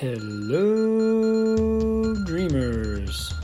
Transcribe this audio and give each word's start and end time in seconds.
Hello, 0.00 1.44
dreamers. 2.24 3.34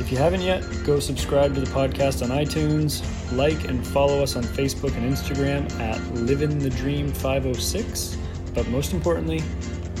If 0.00 0.10
you 0.10 0.18
haven't 0.18 0.40
yet, 0.40 0.64
go 0.84 0.98
subscribe 0.98 1.54
to 1.54 1.60
the 1.60 1.70
podcast 1.70 2.24
on 2.24 2.30
iTunes, 2.36 3.04
like 3.30 3.66
and 3.66 3.86
follow 3.86 4.20
us 4.20 4.34
on 4.34 4.42
Facebook 4.42 4.96
and 4.96 5.08
Instagram 5.08 5.70
at 5.78 6.00
Living 6.12 6.58
the 6.58 6.70
Dream 6.70 7.12
506. 7.12 8.18
But 8.52 8.66
most 8.66 8.92
importantly, 8.92 9.44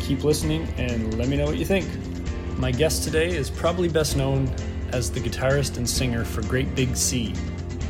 keep 0.00 0.24
listening 0.24 0.66
and 0.76 1.16
let 1.16 1.28
me 1.28 1.36
know 1.36 1.46
what 1.46 1.56
you 1.56 1.64
think. 1.64 1.86
My 2.58 2.72
guest 2.72 3.04
today 3.04 3.28
is 3.28 3.48
probably 3.48 3.88
best 3.88 4.16
known 4.16 4.52
as 4.92 5.08
the 5.08 5.20
guitarist 5.20 5.76
and 5.76 5.88
singer 5.88 6.24
for 6.24 6.42
Great 6.42 6.74
Big 6.74 6.96
Sea. 6.96 7.32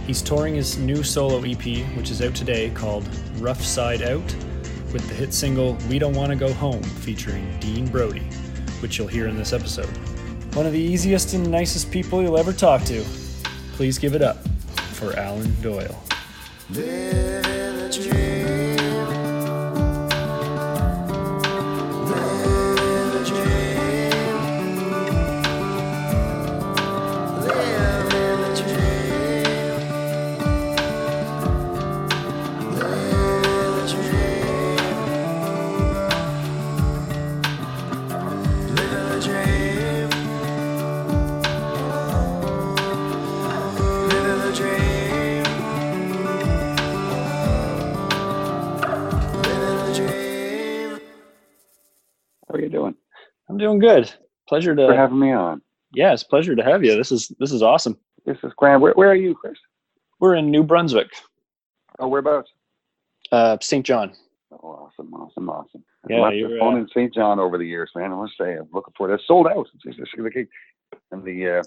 He's 0.06 0.20
touring 0.20 0.54
his 0.54 0.76
new 0.76 1.02
solo 1.02 1.38
EP, 1.44 1.64
which 1.96 2.10
is 2.10 2.20
out 2.20 2.34
today, 2.34 2.68
called 2.74 3.08
Rough 3.38 3.62
Side 3.62 4.02
Out 4.02 4.34
with 4.92 5.06
the 5.08 5.14
hit 5.14 5.32
single 5.32 5.76
We 5.88 5.98
Don't 5.98 6.14
Want 6.14 6.30
to 6.30 6.36
Go 6.36 6.52
Home 6.54 6.82
featuring 6.82 7.58
Dean 7.60 7.86
Brody, 7.86 8.24
which 8.80 8.98
you'll 8.98 9.08
hear 9.08 9.28
in 9.28 9.36
this 9.36 9.52
episode. 9.52 9.88
One 10.54 10.66
of 10.66 10.72
the 10.72 10.80
easiest 10.80 11.34
and 11.34 11.48
nicest 11.50 11.90
people 11.90 12.22
you'll 12.22 12.38
ever 12.38 12.52
talk 12.52 12.82
to. 12.84 13.04
Please 13.72 13.98
give 13.98 14.14
it 14.14 14.22
up 14.22 14.46
for 14.92 15.16
Alan 15.16 15.54
Doyle. 15.62 16.02
You 52.70 52.78
doing? 52.78 52.94
I'm 53.48 53.58
doing 53.58 53.80
good. 53.80 54.12
Pleasure 54.48 54.74
for 54.76 54.86
to 54.92 54.96
having 54.96 55.18
me 55.18 55.32
on. 55.32 55.60
yeah, 55.92 56.12
it's 56.12 56.22
a 56.22 56.26
pleasure 56.26 56.54
to 56.54 56.62
have 56.62 56.84
you. 56.84 56.96
This 56.96 57.10
is 57.10 57.32
this 57.40 57.50
is 57.50 57.62
awesome. 57.62 57.98
This 58.26 58.36
is 58.44 58.52
grand. 58.56 58.80
Where, 58.80 58.92
where 58.92 59.10
are 59.10 59.16
you, 59.16 59.34
Chris? 59.34 59.58
We're 60.20 60.36
in 60.36 60.50
New 60.52 60.62
Brunswick, 60.62 61.08
Oh, 61.98 62.06
whereabouts? 62.06 62.48
uh, 63.32 63.56
Saint 63.60 63.84
John. 63.86 64.12
Oh, 64.52 64.68
awesome, 64.68 65.12
awesome, 65.14 65.48
awesome. 65.50 65.82
I've 66.04 66.10
Yeah, 66.10 66.30
you're, 66.30 66.50
the 66.50 66.58
phone 66.60 66.74
uh, 66.74 66.78
in 66.78 66.88
Saint 66.94 67.12
John 67.14 67.40
over 67.40 67.58
the 67.58 67.64
years, 67.64 67.90
man. 67.96 68.12
I 68.12 68.16
must 68.16 68.34
say, 68.38 68.54
I'm 68.56 68.68
looking 68.72 68.94
for 68.96 69.10
it. 69.10 69.14
It's 69.14 69.26
sold 69.26 69.46
out. 69.48 69.66
It's 69.84 69.96
just 69.96 70.10
the 70.16 70.30
gig. 70.30 70.48
And 71.10 71.24
the 71.24 71.58
uh, 71.58 71.62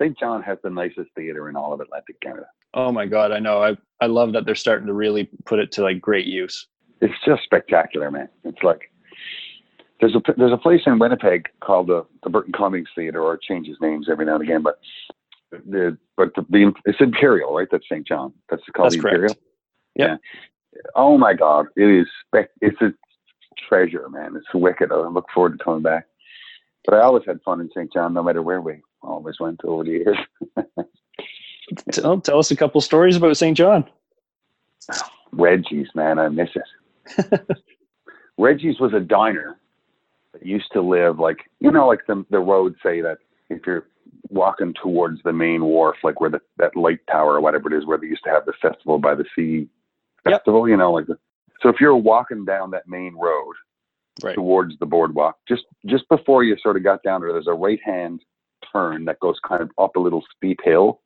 Saint 0.00 0.16
John 0.18 0.42
has 0.44 0.58
the 0.62 0.70
nicest 0.70 1.10
theater 1.16 1.48
in 1.48 1.56
all 1.56 1.72
of 1.72 1.80
Atlantic 1.80 2.20
Canada. 2.20 2.46
Oh 2.74 2.92
my 2.92 3.06
god, 3.06 3.32
I 3.32 3.40
know. 3.40 3.62
I 3.64 3.76
I 4.00 4.06
love 4.06 4.32
that 4.34 4.44
they're 4.46 4.54
starting 4.54 4.86
to 4.86 4.92
really 4.92 5.28
put 5.44 5.58
it 5.58 5.72
to 5.72 5.82
like 5.82 6.00
great 6.00 6.26
use. 6.26 6.68
It's 7.00 7.14
just 7.24 7.42
spectacular, 7.42 8.10
man. 8.12 8.28
It's 8.44 8.62
like 8.62 8.92
there's 10.00 10.14
a 10.14 10.20
there's 10.36 10.52
a 10.52 10.58
place 10.58 10.82
in 10.86 10.98
Winnipeg 10.98 11.48
called 11.60 11.88
the 11.88 12.04
the 12.22 12.30
Burton 12.30 12.52
Cummings 12.52 12.88
Theater, 12.94 13.22
or 13.22 13.34
it 13.34 13.42
changes 13.42 13.76
names 13.80 14.08
every 14.10 14.24
now 14.24 14.34
and 14.34 14.42
again, 14.42 14.62
but 14.62 14.78
the 15.50 15.96
but 16.16 16.34
the, 16.34 16.44
the 16.50 16.72
it's 16.84 17.00
Imperial, 17.00 17.54
right? 17.54 17.68
That's 17.70 17.88
Saint 17.88 18.06
John. 18.06 18.32
That's 18.50 18.62
called 18.74 18.86
That's 18.86 18.96
the 18.96 19.02
correct. 19.02 19.14
Imperial. 19.14 19.36
Yep. 19.96 20.20
Oh 20.94 21.16
my 21.16 21.32
God, 21.32 21.66
it 21.76 21.88
is 21.88 22.06
spec. 22.26 22.50
It's 22.60 22.80
a 22.82 22.92
treasure, 23.68 24.08
man. 24.10 24.36
It's 24.36 24.46
wicked. 24.52 24.92
I 24.92 24.96
look 24.96 25.26
forward 25.32 25.58
to 25.58 25.64
coming 25.64 25.82
back. 25.82 26.06
But 26.84 26.96
I 26.96 27.00
always 27.00 27.24
had 27.26 27.40
fun 27.42 27.60
in 27.60 27.70
Saint 27.74 27.92
John, 27.92 28.14
no 28.14 28.22
matter 28.22 28.42
where 28.42 28.60
we 28.60 28.80
always 29.02 29.40
went 29.40 29.60
over 29.64 29.82
the 29.84 29.90
years. 29.90 30.18
Tell, 31.90 32.20
tell 32.20 32.38
us 32.38 32.52
a 32.52 32.56
couple 32.56 32.80
stories 32.80 33.16
about 33.16 33.36
Saint 33.36 33.56
John. 33.56 33.84
Reggie's, 35.32 35.88
man, 35.96 36.16
I 36.16 36.28
miss 36.28 36.50
it. 36.54 37.58
Reggie's 38.38 38.78
was 38.78 38.92
a 38.94 39.00
diner 39.00 39.58
that 40.38 40.46
used 40.46 40.70
to 40.72 40.80
live 40.80 41.18
like 41.18 41.38
you 41.60 41.70
know, 41.70 41.86
like 41.86 42.06
the 42.06 42.24
the 42.30 42.38
roads 42.38 42.76
say 42.82 43.00
that 43.00 43.18
if 43.50 43.66
you're 43.66 43.88
walking 44.28 44.74
towards 44.82 45.22
the 45.22 45.32
main 45.32 45.64
wharf, 45.64 45.96
like 46.02 46.20
where 46.20 46.30
the 46.30 46.40
that 46.58 46.76
light 46.76 47.00
tower 47.10 47.34
or 47.34 47.40
whatever 47.40 47.72
it 47.72 47.76
is, 47.76 47.86
where 47.86 47.98
they 47.98 48.06
used 48.06 48.24
to 48.24 48.30
have 48.30 48.44
the 48.46 48.52
festival 48.60 48.98
by 48.98 49.14
the 49.14 49.24
sea 49.34 49.68
Yep. 50.28 50.40
festival, 50.40 50.68
you 50.68 50.76
know, 50.76 50.90
like 50.92 51.06
the, 51.06 51.16
so 51.62 51.68
if 51.68 51.76
you're 51.80 51.94
walking 51.94 52.44
down 52.44 52.72
that 52.72 52.88
main 52.88 53.14
road 53.14 53.54
Right. 54.24 54.34
towards 54.34 54.76
the 54.78 54.86
boardwalk, 54.86 55.36
just 55.46 55.64
just 55.86 56.08
before 56.08 56.42
you 56.42 56.56
sort 56.62 56.76
of 56.76 56.82
got 56.82 57.02
down 57.02 57.20
there, 57.20 57.32
there's 57.32 57.46
a 57.46 57.52
right 57.52 57.80
hand 57.84 58.22
turn 58.72 59.04
that 59.04 59.20
goes 59.20 59.36
kind 59.46 59.62
of 59.62 59.70
up 59.78 59.94
a 59.96 60.00
little 60.00 60.24
steep 60.36 60.58
hill. 60.64 61.02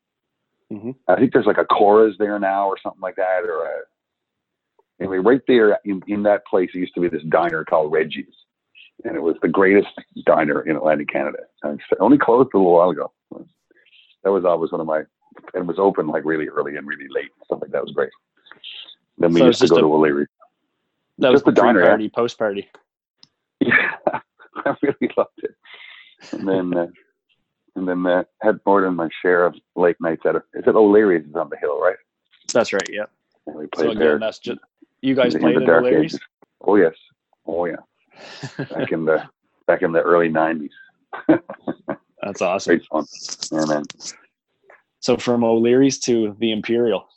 Mhm. 0.72 0.94
I 1.08 1.16
think 1.16 1.32
there's 1.32 1.46
like 1.46 1.58
a 1.58 1.64
Cora's 1.64 2.16
there 2.19 2.38
now 2.38 2.66
or 2.69 2.78
something 2.82 3.00
like 3.02 3.16
that, 3.16 3.42
or 3.44 3.64
a 3.66 3.80
anyway, 5.00 5.19
right 5.19 5.42
there 5.48 5.78
in, 5.84 6.00
in 6.06 6.22
that 6.22 6.46
place, 6.46 6.70
there 6.72 6.80
used 6.80 6.94
to 6.94 7.00
be 7.00 7.08
this 7.08 7.22
diner 7.24 7.64
called 7.64 7.92
Reggie's, 7.92 8.34
and 9.05 9.16
it 9.16 9.22
was 9.22 9.37
the 9.43 9.49
greatest 9.49 9.88
diner 10.27 10.61
in 10.62 10.77
Atlantic 10.77 11.09
Canada. 11.09 11.38
And 11.62 11.75
it's 11.81 12.00
only 12.00 12.19
closed 12.19 12.50
a 12.55 12.59
little 12.59 12.72
while 12.72 12.91
ago. 12.91 13.12
That 14.25 14.33
was 14.33 14.44
always 14.44 14.71
one 14.72 14.81
of 14.81 14.87
my, 14.87 14.99
and 14.99 15.06
it 15.62 15.66
was 15.66 15.78
open 15.78 16.06
like 16.09 16.25
really 16.25 16.49
early 16.49 16.77
and 16.77 16.87
really 16.87 17.09
late. 17.11 17.31
and 17.37 17.44
Stuff 17.47 17.61
like 17.62 17.71
that 17.72 17.83
was 17.83 17.93
great. 17.93 18.11
Then 19.19 19.33
we 19.33 19.41
So 19.41 19.47
used 19.47 19.61
to 19.62 19.69
go 19.69 19.77
a- 19.77 19.81
to 19.81 19.94
O'Leary. 19.94 20.27
That 21.19 21.31
was 21.33 21.37
Just 21.41 21.44
the 21.47 21.50
the 21.53 21.61
diner, 21.61 21.81
yeah. 21.83 21.88
party, 21.88 22.09
post 22.09 22.38
party. 22.38 22.69
Yeah, 23.61 23.91
I 24.65 24.75
really 24.83 25.11
loved 25.19 25.38
it. 25.43 25.55
And 26.32 26.49
then, 26.49 26.75
uh, 26.77 26.87
and 27.77 27.87
then 27.87 28.06
uh, 28.06 28.25
had 28.41 28.59
more 28.65 28.81
than 28.81 28.97
my 28.97 29.11
share 29.21 29.44
of 29.44 29.55
late 29.77 29.97
nights 30.00 30.22
at. 30.25 30.34
Is 30.37 30.65
it 30.67 30.75
O'Leary's? 30.75 31.27
Is 31.27 31.34
on 31.34 31.50
the 31.50 31.59
hill, 31.59 31.78
right? 31.78 31.97
That's 32.55 32.72
right. 32.72 32.88
Yeah. 32.91 33.05
And 33.47 33.56
we 33.56 33.69
So 33.77 33.91
again, 33.91 33.99
there. 33.99 34.19
that's 34.19 34.38
just 34.38 34.61
you 35.03 35.15
guys 35.15 35.34
in 35.34 35.43
played 35.43 35.56
the 35.59 35.62
in 35.65 35.69
O'Leary's. 35.71 36.15
ages. 36.15 36.21
Oh 36.62 36.77
yes, 36.77 36.94
oh 37.47 37.67
yeah. 37.67 37.77
Back 38.56 38.92
in 38.92 39.04
the 39.04 39.28
back 39.66 39.82
in 39.82 39.92
the 39.92 40.00
early 40.00 40.28
nineties. 40.28 40.72
That's 42.22 42.42
awesome. 42.42 42.76
Great 42.76 42.86
fun. 42.86 43.06
Yeah, 43.50 43.64
man. 43.66 43.84
So 45.00 45.16
from 45.16 45.42
O'Leary's 45.42 45.98
to 46.00 46.36
the 46.38 46.53
Imperial. 46.53 47.08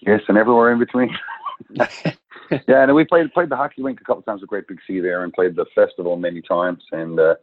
Yes, 0.00 0.20
and 0.28 0.36
everywhere 0.36 0.72
in 0.72 0.78
between. 0.78 1.16
yeah, 1.70 2.82
and 2.82 2.94
we 2.94 3.04
played 3.04 3.32
played 3.32 3.48
the 3.48 3.56
hockey 3.56 3.82
rink 3.82 4.00
a 4.00 4.04
couple 4.04 4.22
times 4.22 4.40
with 4.40 4.50
Great 4.50 4.68
Big 4.68 4.78
Sea 4.86 5.00
there, 5.00 5.24
and 5.24 5.32
played 5.32 5.56
the 5.56 5.66
festival 5.74 6.16
many 6.16 6.42
times. 6.42 6.82
And 6.92 7.18
uh, 7.18 7.34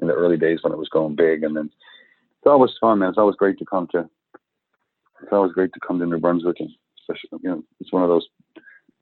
in 0.00 0.08
the 0.08 0.14
early 0.14 0.36
days 0.36 0.58
when 0.62 0.72
it 0.72 0.78
was 0.78 0.88
going 0.88 1.14
big, 1.14 1.44
and 1.44 1.56
then 1.56 1.66
it's 1.66 2.46
always 2.46 2.72
fun, 2.80 2.98
man. 2.98 3.10
It's 3.10 3.18
always 3.18 3.36
great 3.36 3.58
to 3.58 3.64
come 3.64 3.88
to. 3.92 4.08
It's 5.22 5.32
always 5.32 5.52
great 5.52 5.72
to 5.72 5.80
come 5.86 5.98
to 5.98 6.06
New 6.06 6.18
Brunswick, 6.18 6.60
and 6.60 6.70
especially 7.00 7.38
you 7.42 7.50
know 7.50 7.62
it's 7.80 7.92
one 7.92 8.02
of 8.02 8.08
those 8.08 8.26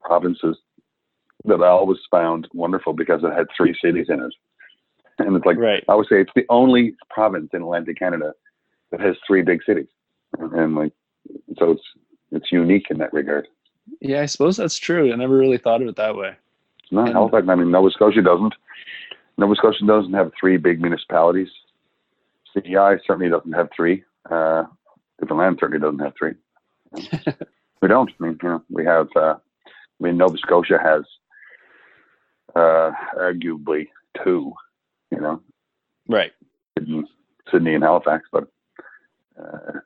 provinces 0.00 0.56
that 1.44 1.62
I 1.62 1.68
always 1.68 1.98
found 2.10 2.48
wonderful 2.52 2.92
because 2.92 3.22
it 3.24 3.32
had 3.32 3.46
three 3.56 3.76
cities 3.82 4.06
in 4.08 4.20
it, 4.20 4.32
and 5.18 5.36
it's 5.36 5.46
like 5.46 5.56
Right. 5.58 5.84
I 5.88 5.94
would 5.94 6.06
say 6.08 6.20
it's 6.20 6.32
the 6.34 6.46
only 6.48 6.94
province 7.10 7.50
in 7.52 7.62
Atlantic 7.62 7.98
Canada 7.98 8.32
that 8.90 9.00
has 9.00 9.16
three 9.26 9.42
big 9.42 9.62
cities, 9.64 9.88
and, 10.38 10.74
like 10.74 10.92
so 11.58 11.72
it's 11.72 11.82
it's 12.30 12.52
unique 12.52 12.86
in 12.90 12.98
that 12.98 13.12
regard. 13.12 13.46
Yeah, 14.00 14.22
I 14.22 14.26
suppose 14.26 14.56
that's 14.56 14.78
true. 14.78 15.12
I 15.12 15.16
never 15.16 15.36
really 15.36 15.58
thought 15.58 15.82
of 15.82 15.88
it 15.88 15.96
that 15.96 16.16
way. 16.16 16.34
No, 16.90 17.02
And- 17.04 17.12
Halifax. 17.12 17.46
I 17.48 17.54
mean, 17.54 17.70
Nova 17.70 17.90
Scotia 17.90 18.22
doesn't. 18.22 18.54
Nova 19.38 19.54
Scotia 19.56 19.84
doesn't 19.86 20.12
have 20.12 20.30
three 20.38 20.56
big 20.56 20.80
municipalities. 20.80 21.48
PEI 22.54 22.98
certainly 23.06 23.30
doesn't 23.30 23.52
have 23.52 23.70
three. 23.74 24.04
Uh, 24.30 24.64
Newfoundland 25.20 25.56
certainly 25.58 25.80
doesn't 25.80 25.98
have 26.00 26.12
three. 26.18 26.34
we 27.82 27.88
don't. 27.88 28.10
I 28.20 28.22
mean, 28.24 28.38
you 28.42 28.48
know, 28.48 28.62
we 28.70 28.84
have. 28.84 29.08
Uh, 29.16 29.36
I 29.36 30.04
mean, 30.04 30.16
Nova 30.18 30.36
Scotia 30.38 30.78
has 30.82 31.02
uh, 32.54 32.90
arguably 33.18 33.88
two. 34.24 34.52
You 35.10 35.20
know, 35.20 35.40
Right. 36.08 36.32
Sydney, 36.78 37.04
Sydney 37.50 37.74
and 37.74 37.84
Halifax, 37.84 38.24
but 38.32 38.44
uh, 39.38 39.78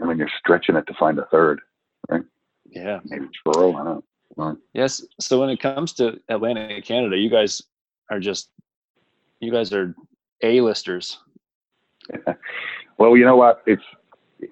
I 0.00 0.04
mean, 0.04 0.18
you're 0.18 0.30
stretching 0.38 0.76
it 0.76 0.86
to 0.86 0.94
find 0.94 1.18
a 1.18 1.26
third. 1.26 1.60
right? 2.08 2.22
Yeah. 2.70 3.00
Maybe 3.04 3.26
Truro. 3.42 3.74
I 3.74 3.84
don't 3.84 4.04
know. 4.36 4.58
Yes. 4.72 5.02
So 5.20 5.40
when 5.40 5.48
it 5.50 5.60
comes 5.60 5.92
to 5.94 6.20
Atlantic 6.28 6.84
Canada, 6.84 7.16
you 7.16 7.30
guys 7.30 7.62
are 8.10 8.20
just 8.20 8.50
you 9.40 9.50
guys 9.52 9.72
are 9.72 9.94
A-listers. 10.42 11.18
Well, 12.98 13.14
you 13.14 13.26
know 13.26 13.36
what? 13.36 13.62
It's 13.66 13.82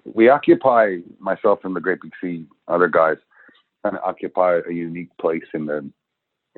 we 0.05 0.29
occupy 0.29 0.99
myself 1.19 1.61
and 1.65 1.75
the 1.75 1.81
Great 1.81 2.01
Big 2.03 2.13
Sea, 2.21 2.45
other 2.69 2.89
guys, 2.89 3.17
kind 3.83 3.97
of 3.97 4.03
occupy 4.05 4.61
a 4.69 4.73
unique 4.73 5.09
place 5.19 5.45
in 5.55 5.65
the 5.65 5.91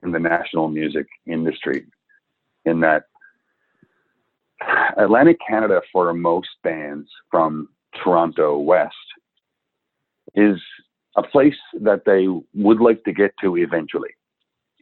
in 0.02 0.12
the 0.12 0.18
national 0.18 0.68
music 0.68 1.06
industry. 1.26 1.86
In 2.64 2.80
that 2.80 3.04
Atlantic 4.96 5.38
Canada, 5.46 5.80
for 5.92 6.12
most 6.12 6.48
bands 6.64 7.08
from 7.30 7.68
Toronto 8.02 8.58
West, 8.58 8.94
is 10.34 10.58
a 11.16 11.22
place 11.22 11.56
that 11.80 12.04
they 12.04 12.26
would 12.54 12.80
like 12.80 13.02
to 13.04 13.12
get 13.12 13.32
to 13.40 13.56
eventually, 13.56 14.10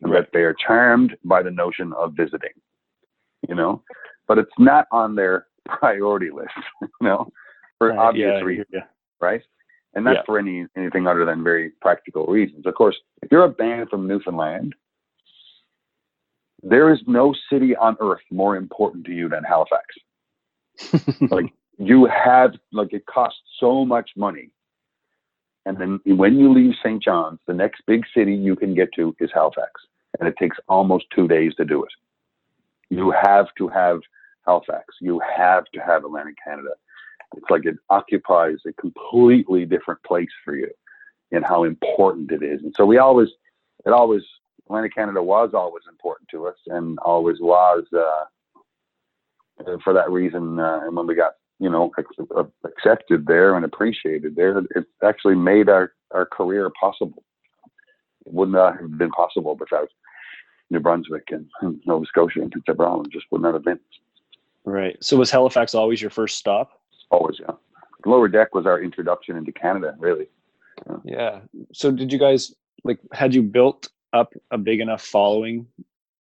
and 0.02 0.10
Right. 0.12 0.20
that 0.22 0.32
they 0.32 0.42
are 0.42 0.54
charmed 0.54 1.16
by 1.24 1.42
the 1.42 1.50
notion 1.50 1.92
of 1.94 2.14
visiting. 2.14 2.50
you 3.46 3.54
know, 3.54 3.82
but 4.26 4.38
it's 4.38 4.58
not 4.58 4.86
on 4.90 5.14
their 5.14 5.46
priority 5.66 6.30
list, 6.30 6.48
you 6.80 6.88
know, 7.02 7.30
for 7.78 7.88
Right, 7.90 7.98
obvious 7.98 8.32
yeah, 8.38 8.40
reasons, 8.44 8.68
ya. 8.72 8.80
right? 9.20 9.42
And 9.94 10.04
not 10.06 10.16
Yeah. 10.16 10.22
for 10.24 10.38
any 10.38 10.66
anything 10.76 11.06
other 11.06 11.26
than 11.26 11.44
very 11.44 11.70
practical 11.82 12.24
reasons. 12.26 12.64
Of 12.64 12.74
course, 12.74 12.96
if 13.22 13.30
you're 13.30 13.44
a 13.44 13.50
band 13.50 13.90
from 13.90 14.06
Newfoundland, 14.08 14.74
there 16.64 16.90
is 16.90 17.00
no 17.06 17.34
city 17.50 17.76
on 17.76 17.96
earth 18.00 18.22
more 18.30 18.56
important 18.56 19.04
to 19.06 19.12
you 19.12 19.28
than 19.28 19.44
Halifax. 19.44 19.84
like 21.30 21.52
you 21.78 22.06
have 22.06 22.54
like 22.72 22.92
it 22.92 23.06
costs 23.06 23.40
so 23.60 23.84
much 23.84 24.10
money. 24.16 24.50
And 25.66 25.78
then 25.78 26.00
when 26.16 26.38
you 26.38 26.52
leave 26.52 26.74
st 26.82 27.02
john's 27.02 27.38
the 27.46 27.54
next 27.54 27.82
big 27.86 28.04
city 28.14 28.34
you 28.34 28.56
can 28.56 28.74
get 28.74 28.92
to 28.94 29.14
is 29.20 29.30
halifax. 29.32 29.70
And 30.18 30.28
it 30.28 30.36
takes 30.38 30.56
almost 30.68 31.06
two 31.14 31.28
days 31.28 31.54
to 31.56 31.64
do 31.64 31.84
it. 31.84 31.92
You 32.90 33.10
have 33.10 33.46
to 33.58 33.68
have 33.68 34.00
halifax. 34.46 34.84
You 35.00 35.20
have 35.36 35.64
to 35.74 35.80
have 35.80 36.04
atlantic 36.04 36.36
canada. 36.44 36.70
It's 37.36 37.50
like 37.50 37.66
it 37.66 37.76
occupies 37.90 38.58
a 38.66 38.72
completely 38.72 39.64
different 39.64 40.02
place 40.02 40.28
for 40.44 40.54
you 40.54 40.70
and 41.32 41.44
how 41.44 41.64
important 41.64 42.30
it 42.30 42.42
is. 42.42 42.62
And 42.62 42.74
so 42.76 42.86
we 42.86 42.98
always 42.98 43.28
it 43.84 43.90
always 43.92 44.22
atlantic 44.66 44.94
canada 44.94 45.22
was 45.22 45.50
always 45.54 45.82
important 45.88 46.28
to 46.28 46.46
us 46.46 46.56
and 46.66 46.98
always 47.00 47.36
was 47.40 47.84
uh, 47.92 48.24
for 49.82 49.92
that 49.92 50.10
reason, 50.10 50.58
uh, 50.58 50.80
and 50.82 50.96
when 50.96 51.06
we 51.06 51.14
got 51.14 51.34
you 51.60 51.70
know 51.70 51.90
ac- 51.98 52.28
uh, 52.36 52.44
accepted 52.64 53.26
there 53.26 53.56
and 53.56 53.64
appreciated 53.64 54.36
there, 54.36 54.58
it 54.58 54.86
actually 55.02 55.36
made 55.36 55.68
our 55.68 55.92
our 56.10 56.26
career 56.26 56.70
possible. 56.78 57.22
It 58.26 58.32
would 58.32 58.50
not 58.50 58.80
have 58.80 58.98
been 58.98 59.10
possible 59.10 59.56
without 59.56 59.88
New 60.70 60.80
Brunswick 60.80 61.28
and, 61.30 61.46
and 61.60 61.80
Nova 61.86 62.06
Scotia 62.06 62.40
and 62.40 62.50
Prince 62.50 62.64
Edward 62.68 62.86
Island. 62.86 63.10
Just 63.12 63.26
would 63.30 63.42
not 63.42 63.54
have 63.54 63.64
been. 63.64 63.80
Right. 64.64 64.96
So 65.04 65.16
was 65.16 65.30
Halifax 65.30 65.74
always 65.74 66.00
your 66.00 66.10
first 66.10 66.38
stop? 66.38 66.80
Always, 67.10 67.36
yeah. 67.38 67.54
Lower 68.06 68.28
Deck 68.28 68.54
was 68.54 68.64
our 68.66 68.82
introduction 68.82 69.36
into 69.36 69.52
Canada, 69.52 69.94
really. 69.98 70.28
Yeah. 71.04 71.40
So 71.72 71.90
did 71.92 72.12
you 72.12 72.18
guys 72.18 72.54
like 72.82 72.98
had 73.12 73.34
you 73.34 73.42
built 73.42 73.88
up 74.14 74.32
a 74.50 74.56
big 74.56 74.80
enough 74.80 75.02
following 75.02 75.66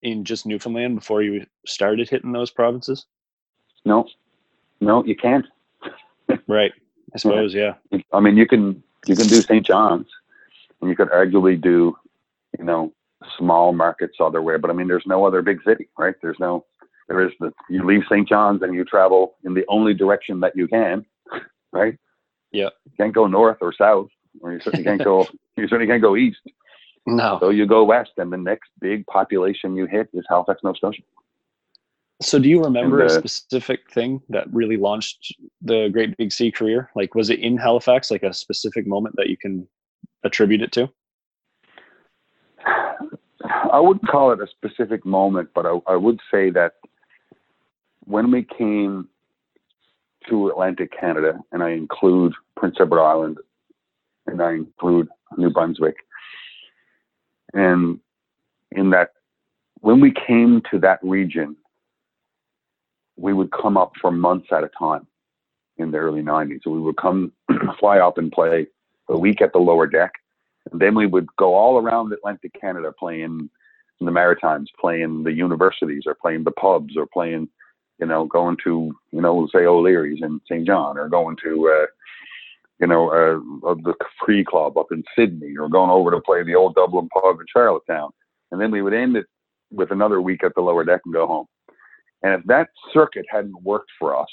in 0.02 0.24
just 0.24 0.46
Newfoundland 0.46 0.96
before 0.96 1.22
you 1.22 1.46
started 1.66 2.10
hitting 2.10 2.32
those 2.32 2.50
provinces? 2.50 3.06
No, 3.86 4.08
no, 4.80 5.04
you 5.06 5.16
can't. 5.16 5.46
Right. 6.48 6.72
I 7.14 7.18
suppose, 7.18 7.54
yeah. 7.54 7.74
I 8.14 8.20
mean, 8.22 8.38
you 8.38 8.48
can 8.48 8.82
you 9.06 9.18
can 9.18 9.28
do 9.28 9.42
St. 9.42 9.66
John's, 9.66 10.08
and 10.80 10.90
you 10.90 10.96
could 10.96 11.10
arguably 11.10 11.60
do, 11.60 11.98
you 12.58 12.64
know, 12.64 12.94
small 13.38 13.74
markets 13.74 14.18
otherwhere. 14.20 14.58
But 14.58 14.70
I 14.70 14.74
mean, 14.74 14.88
there's 14.88 15.06
no 15.06 15.26
other 15.26 15.42
big 15.42 15.60
city, 15.66 15.90
right? 15.98 16.16
There's 16.22 16.40
no. 16.40 16.66
There 17.10 17.26
is 17.26 17.34
the 17.42 17.52
you 17.70 17.86
leave 17.86 18.04
St. 18.10 18.28
John's 18.28 18.62
and 18.62 18.74
you 18.74 18.86
travel 18.86 19.36
in 19.44 19.54
the 19.54 19.66
only 19.68 19.94
direction 19.94 20.40
that 20.40 20.56
you 20.56 20.68
can, 20.68 21.06
right? 21.74 21.98
Yeah. 22.52 22.70
You 22.86 22.92
can't 22.96 23.14
go 23.14 23.28
north 23.28 23.58
or 23.60 23.74
south, 23.74 24.08
or 24.42 24.54
you 24.54 24.62
certainly 24.62 24.86
can't 24.86 25.04
go. 25.04 25.28
You 25.58 25.68
certainly 25.68 25.86
can't 25.86 26.02
go 26.02 26.16
east. 26.16 26.40
No. 27.06 27.38
So 27.40 27.50
you 27.50 27.66
go 27.66 27.84
west, 27.84 28.12
and 28.18 28.32
the 28.32 28.38
next 28.38 28.70
big 28.80 29.06
population 29.08 29.76
you 29.76 29.86
hit 29.86 30.10
is 30.14 30.24
Halifax, 30.30 30.62
Nova 30.64 30.78
Scotia. 30.78 31.02
So 32.22 32.38
do 32.38 32.48
you 32.48 32.64
remember 32.64 33.02
And, 33.02 33.10
a 33.10 33.16
uh, 33.16 33.18
specific 33.18 33.90
thing 33.92 34.22
that 34.30 34.46
really 34.54 34.78
launched 34.78 35.36
the 35.62 35.90
Great 35.90 36.16
Big 36.18 36.32
Sea 36.32 36.52
career? 36.52 36.92
Like 36.96 37.16
was 37.16 37.32
it 37.32 37.40
in 37.40 37.58
Halifax, 37.58 38.12
like 38.12 38.24
a 38.24 38.34
specific 38.34 38.86
moment 38.86 39.16
that 39.18 39.28
you 39.28 39.38
can 39.38 39.68
attribute 40.24 40.62
it 40.62 40.72
to? 40.74 40.90
I 43.44 43.80
wouldn't 43.80 44.08
call 44.08 44.32
it 44.32 44.40
a 44.40 44.48
specific 44.48 45.04
moment, 45.04 45.50
but 45.56 45.66
I, 45.66 45.80
I 45.88 45.96
would 45.96 46.20
say 46.30 46.52
that 46.52 46.74
when 48.06 48.30
we 48.30 48.44
came 48.44 49.08
to 50.30 50.50
Atlantic 50.50 50.92
Canada, 50.98 51.40
and 51.52 51.64
I 51.64 51.72
include 51.72 52.34
Prince 52.56 52.76
Edward 52.80 53.02
Island, 53.02 53.40
and 54.28 54.42
I 54.42 54.52
include 54.52 55.08
New 55.38 55.50
Brunswick, 55.50 55.96
and 57.54 58.00
in 58.72 58.92
that, 58.92 59.12
when 59.82 60.00
we 60.00 60.12
came 60.12 60.62
to 60.72 60.80
that 60.80 61.00
region, 61.02 61.56
we 63.18 63.34
would 63.34 63.52
come 63.52 63.78
up 63.78 63.94
for 64.00 64.12
months 64.12 64.48
at 64.52 64.64
a 64.64 64.70
time 64.78 65.08
in 65.78 65.92
the 65.92 65.98
early 65.98 66.22
90s. 66.22 66.62
So 66.64 66.72
we 66.72 66.80
would 66.80 66.98
come, 66.98 67.32
fly 67.80 68.00
up 68.00 68.18
and 68.18 68.32
play 68.32 68.68
a 69.10 69.18
week 69.18 69.42
at 69.42 69.54
the 69.54 69.60
lower 69.60 69.88
deck. 69.88 70.14
And 70.72 70.80
then 70.80 70.96
we 70.96 71.08
would 71.08 71.28
go 71.38 71.56
all 71.56 71.80
around 71.80 72.14
Atlantic 72.14 72.52
Canada 72.60 72.94
playing 72.98 73.50
in 74.00 74.06
the 74.06 74.12
Maritimes, 74.12 74.70
playing 74.80 75.24
the 75.24 75.34
universities 75.34 76.04
or 76.06 76.16
playing 76.16 76.44
the 76.44 76.52
pubs 76.52 76.96
or 76.98 77.06
playing, 77.06 77.50
you 78.00 78.06
know, 78.06 78.26
going 78.26 78.58
to, 78.64 78.94
you 79.12 79.22
know, 79.22 79.48
say 79.54 79.66
O'Leary's 79.66 80.22
in 80.22 80.40
Saint 80.48 80.66
John 80.66 80.98
or 80.98 81.10
going 81.10 81.36
to, 81.44 81.68
uh, 81.68 81.86
you 82.82 82.88
know, 82.88 83.10
uh, 83.10 83.76
the 83.76 83.94
Free 84.26 84.44
Club 84.44 84.78
up 84.78 84.88
in 84.92 85.04
Sydney 85.16 85.56
or 85.58 85.70
going 85.70 85.92
over 85.92 86.10
to 86.12 86.20
play 86.20 86.44
the 86.44 86.56
old 86.56 86.74
Dublin 86.76 87.08
pub 87.14 87.40
in 87.40 87.46
Charlottetown. 87.48 88.10
And 88.52 88.60
then 88.60 88.72
we 88.72 88.82
would 88.82 88.94
end 88.94 89.16
it 89.16 89.28
with 89.72 89.92
another 89.92 90.20
week 90.22 90.44
at 90.44 90.54
the 90.56 90.62
lower 90.62 90.84
deck 90.84 91.02
and 91.06 91.14
go 91.14 91.28
home. 91.28 91.46
And 92.24 92.34
if 92.34 92.44
that 92.48 92.70
circuit 92.92 93.26
hadn't 93.30 93.62
worked 93.64 93.92
for 94.00 94.20
us, 94.20 94.28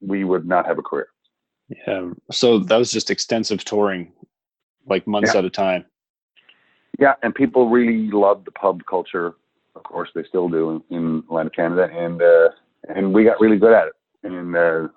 we 0.00 0.24
would 0.24 0.46
not 0.46 0.66
have 0.66 0.78
a 0.78 0.82
career. 0.82 1.08
Yeah. 1.86 2.10
So 2.32 2.58
that 2.58 2.76
was 2.76 2.90
just 2.90 3.10
extensive 3.10 3.64
touring, 3.64 4.12
like 4.86 5.06
months 5.06 5.32
Yeah. 5.34 5.40
at 5.40 5.44
a 5.44 5.50
time. 5.50 5.84
Yeah, 6.98 7.14
and 7.22 7.34
people 7.34 7.68
really 7.68 8.10
loved 8.10 8.46
the 8.46 8.52
pub 8.52 8.82
culture. 8.88 9.34
Of 9.74 9.82
course, 9.82 10.10
they 10.14 10.22
still 10.24 10.48
do 10.48 10.82
in, 10.90 10.96
in 10.96 11.18
Atlantic 11.28 11.56
Canada, 11.56 11.88
and 11.92 12.22
uh, 12.22 12.50
and 12.94 13.12
we 13.12 13.24
got 13.24 13.40
really 13.40 13.56
good 13.58 13.72
at 13.72 13.88
it. 13.88 13.94
And 14.22 14.54
uh, 14.54 14.88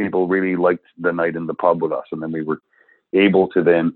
people 0.00 0.26
really 0.26 0.56
liked 0.56 0.86
the 0.98 1.12
night 1.12 1.36
in 1.36 1.46
the 1.46 1.54
pub 1.54 1.82
with 1.82 1.92
us, 1.92 2.06
and 2.12 2.22
then 2.22 2.32
we 2.32 2.42
were 2.42 2.60
able 3.12 3.48
to 3.48 3.62
then 3.62 3.94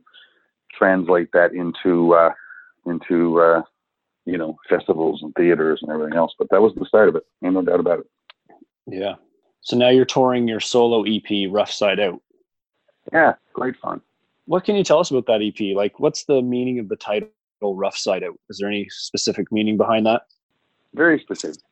translate 0.72 1.30
that 1.32 1.52
into 1.52 2.14
uh, 2.14 2.32
into 2.86 3.40
uh, 3.40 3.62
you 4.26 4.36
know 4.36 4.56
festivals 4.68 5.22
and 5.22 5.34
theaters 5.34 5.80
and 5.82 5.90
everything 5.90 6.16
else. 6.16 6.34
But 6.38 6.48
that 6.50 6.60
was 6.60 6.74
the 6.74 6.84
start 6.86 7.08
of 7.08 7.16
it, 7.16 7.24
ain't 7.42 7.54
no 7.54 7.62
doubt 7.62 7.80
about 7.80 8.00
it. 8.00 8.06
Yeah. 8.86 9.14
So 9.62 9.76
now 9.76 9.88
you're 9.88 10.04
touring 10.04 10.46
your 10.46 10.60
solo 10.60 11.04
EP, 11.04 11.48
Rough 11.50 11.70
Side 11.70 11.98
Out. 11.98 12.20
Yeah, 13.12 13.34
great 13.54 13.76
fun. 13.76 14.02
What 14.44 14.64
can 14.64 14.76
you 14.76 14.84
tell 14.84 14.98
us 14.98 15.10
about 15.10 15.24
that 15.26 15.40
EP? 15.42 15.74
Like, 15.74 15.98
what's 15.98 16.24
the 16.24 16.42
meaning 16.42 16.78
of 16.78 16.90
the 16.90 16.96
title 16.96 17.30
Rough 17.62 17.96
Side 17.96 18.22
Out? 18.22 18.38
Is 18.50 18.58
there 18.58 18.68
any 18.68 18.86
specific 18.90 19.50
meaning 19.50 19.78
behind 19.78 20.04
that? 20.04 20.22
Very 20.92 21.18
specific. 21.18 21.62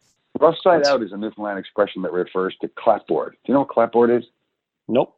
Rough 0.41 0.57
side 0.63 0.81
That's- 0.81 0.89
out 0.93 1.03
is 1.03 1.13
a 1.13 1.17
Newfoundland 1.17 1.59
expression 1.59 2.03
that 2.03 2.13
refers 2.13 2.57
to 2.63 2.69
clapboard. 2.69 3.33
Do 3.33 3.53
you 3.53 3.55
know 3.55 3.61
what 3.61 3.69
clapboard 3.69 4.11
is? 4.11 4.25
Nope. 4.89 5.17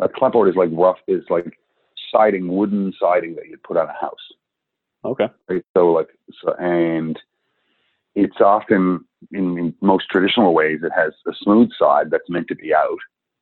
A 0.00 0.08
clapboard 0.08 0.48
is 0.48 0.56
like 0.56 0.70
rough, 0.72 0.98
is 1.06 1.24
like 1.30 1.58
siding, 2.10 2.48
wooden 2.48 2.92
siding 2.98 3.34
that 3.36 3.48
you 3.48 3.56
put 3.58 3.76
on 3.76 3.88
a 3.88 3.92
house. 4.00 4.32
Okay. 5.04 5.28
Right? 5.48 5.64
So 5.76 5.92
like, 5.92 6.08
so, 6.42 6.54
and 6.54 7.18
it's 8.14 8.40
often 8.40 9.04
in, 9.32 9.58
in 9.58 9.74
most 9.80 10.08
traditional 10.10 10.54
ways, 10.54 10.80
it 10.82 10.92
has 10.94 11.12
a 11.26 11.32
smooth 11.42 11.70
side 11.78 12.10
that's 12.10 12.28
meant 12.28 12.48
to 12.48 12.54
be 12.54 12.74
out, 12.74 12.98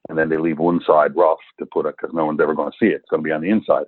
and 0.08 0.18
then 0.18 0.28
they 0.28 0.36
leave 0.36 0.58
one 0.58 0.80
side 0.86 1.16
rough 1.16 1.38
to 1.58 1.66
put 1.66 1.86
it 1.86 1.94
because 1.98 2.14
no 2.14 2.26
one's 2.26 2.40
ever 2.40 2.54
going 2.54 2.70
to 2.70 2.76
see 2.78 2.90
it. 2.90 2.96
It's 2.96 3.10
going 3.10 3.22
to 3.22 3.26
be 3.26 3.32
on 3.32 3.40
the 3.40 3.50
inside. 3.50 3.86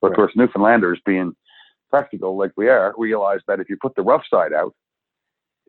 But 0.00 0.10
of 0.10 0.16
course, 0.16 0.32
Newfoundlanders 0.36 0.98
being 1.04 1.34
practical 1.90 2.36
like 2.36 2.52
we 2.56 2.68
are, 2.68 2.94
realize 2.98 3.40
that 3.48 3.60
if 3.60 3.68
you 3.68 3.76
put 3.80 3.94
the 3.94 4.02
rough 4.02 4.22
side 4.30 4.52
out, 4.52 4.74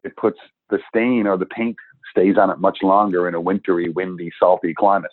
it 0.03 0.15
puts 0.17 0.39
the 0.69 0.79
stain 0.89 1.27
or 1.27 1.38
the 1.38 1.45
paint 1.45 1.75
stays 2.10 2.38
on 2.38 2.50
it 2.50 2.60
much 2.60 2.79
longer 2.81 3.27
in 3.27 3.36
a 3.36 3.41
wintry, 3.41 3.89
windy, 3.89 4.31
salty 4.39 4.74
climate. 4.74 5.12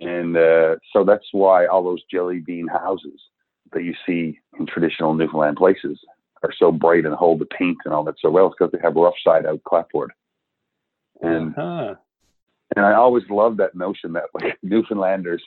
And 0.00 0.36
uh, 0.36 0.76
so 0.92 1.04
that's 1.04 1.26
why 1.32 1.66
all 1.66 1.82
those 1.84 2.02
jelly 2.10 2.40
bean 2.40 2.66
houses 2.66 3.20
that 3.72 3.84
you 3.84 3.94
see 4.06 4.38
in 4.58 4.66
traditional 4.66 5.14
Newfoundland 5.14 5.56
places 5.56 5.98
are 6.42 6.52
so 6.58 6.70
bright 6.70 7.06
and 7.06 7.14
hold 7.14 7.40
the 7.40 7.46
paint 7.46 7.78
and 7.84 7.94
all 7.94 8.04
that 8.04 8.16
so 8.20 8.30
well. 8.30 8.46
It's 8.46 8.56
because 8.58 8.72
they 8.72 8.78
have 8.82 8.96
rough 8.96 9.14
side 9.24 9.46
out 9.46 9.62
clapboard. 9.64 10.12
And 11.22 11.54
Huh. 11.54 11.94
and 12.76 12.84
I 12.84 12.94
always 12.94 13.24
loved 13.30 13.58
that 13.58 13.74
notion 13.74 14.12
that 14.14 14.24
like 14.34 14.58
Newfoundlanders. 14.62 15.42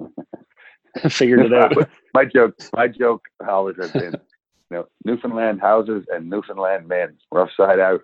Figured 1.08 1.46
it 1.46 1.54
out. 1.54 1.72
my 2.14 2.24
joke, 2.24 2.54
my 2.74 2.86
joke 2.86 3.22
always 3.48 3.76
has 3.80 3.90
been, 3.92 4.12
you 4.12 4.76
know, 4.76 4.86
Newfoundland 5.04 5.60
houses 5.60 6.04
and 6.12 6.28
Newfoundland 6.28 6.86
men, 6.86 7.16
rough 7.30 7.48
side 7.56 7.80
out. 7.80 8.02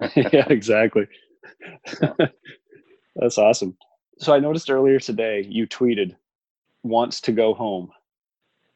yeah, 0.16 0.46
exactly. 0.48 1.06
That's 3.16 3.38
awesome. 3.38 3.76
So 4.18 4.34
I 4.34 4.38
noticed 4.40 4.70
earlier 4.70 4.98
today 4.98 5.44
you 5.48 5.66
tweeted 5.66 6.14
wants 6.82 7.20
to 7.22 7.32
go 7.32 7.54
home. 7.54 7.90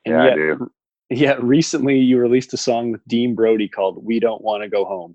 And 0.05 0.14
Yeah, 0.14 0.25
I 0.25 0.35
do. 0.35 0.71
yet 1.11 1.43
recently 1.43 1.99
you 1.99 2.19
released 2.19 2.52
a 2.55 2.57
song 2.57 2.93
with 2.93 3.07
Dean 3.07 3.35
Brody 3.35 3.69
called 3.69 4.05
We 4.05 4.19
Don't 4.21 4.43
Want 4.43 4.62
to 4.62 4.69
Go 4.69 4.85
Home. 4.85 5.14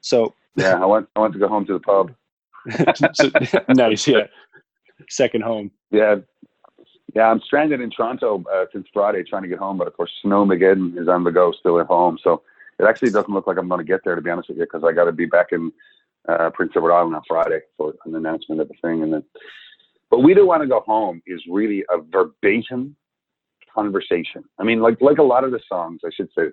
So, 0.00 0.34
Yeah, 0.56 0.74
I 0.82 0.86
want 0.86 1.08
I 1.16 1.20
want 1.20 1.32
to 1.34 1.38
go 1.38 1.48
home 1.48 1.66
to 1.66 1.72
the 1.72 1.80
pub. 1.80 2.12
so 3.14 3.30
nice, 3.74 4.06
yeah. 4.06 4.26
Second 5.08 5.42
home. 5.44 5.70
Yeah, 5.90 6.16
yeah. 7.14 7.30
I'm 7.30 7.40
stranded 7.40 7.80
in 7.80 7.90
Toronto 7.90 8.44
uh, 8.52 8.66
since 8.72 8.86
Friday, 8.92 9.22
trying 9.22 9.42
to 9.42 9.48
get 9.48 9.58
home. 9.58 9.78
But 9.78 9.86
of 9.86 9.96
course, 9.96 10.12
Snowmageddon 10.24 11.00
is 11.00 11.08
on 11.08 11.24
the 11.24 11.30
go, 11.30 11.52
still 11.52 11.80
at 11.80 11.86
home. 11.86 12.18
So 12.22 12.42
it 12.78 12.84
actually 12.84 13.10
doesn't 13.10 13.32
look 13.32 13.46
like 13.46 13.58
I'm 13.58 13.68
going 13.68 13.78
to 13.78 13.84
get 13.84 14.00
there, 14.04 14.14
to 14.14 14.22
be 14.22 14.30
honest 14.30 14.48
with 14.48 14.58
you, 14.58 14.64
because 14.64 14.84
I 14.84 14.92
got 14.92 15.04
to 15.04 15.12
be 15.12 15.26
back 15.26 15.48
in 15.52 15.72
uh, 16.28 16.50
Prince 16.50 16.72
Edward 16.76 16.92
Island 16.92 17.16
on 17.16 17.22
Friday 17.26 17.60
for 17.76 17.94
an 18.04 18.14
announcement 18.14 18.60
of 18.60 18.68
the 18.68 18.74
thing, 18.82 19.02
and 19.02 19.12
then. 19.12 19.24
But 20.10 20.20
we 20.20 20.32
don't 20.32 20.46
want 20.46 20.62
to 20.62 20.68
go 20.68 20.80
home 20.80 21.20
is 21.26 21.42
really 21.50 21.84
a 21.90 21.98
verbatim 21.98 22.96
conversation. 23.74 24.42
I 24.58 24.64
mean, 24.64 24.80
like 24.80 25.00
like 25.00 25.18
a 25.18 25.22
lot 25.22 25.44
of 25.44 25.50
the 25.50 25.60
songs, 25.68 26.00
I 26.04 26.10
should 26.14 26.28
say, 26.36 26.46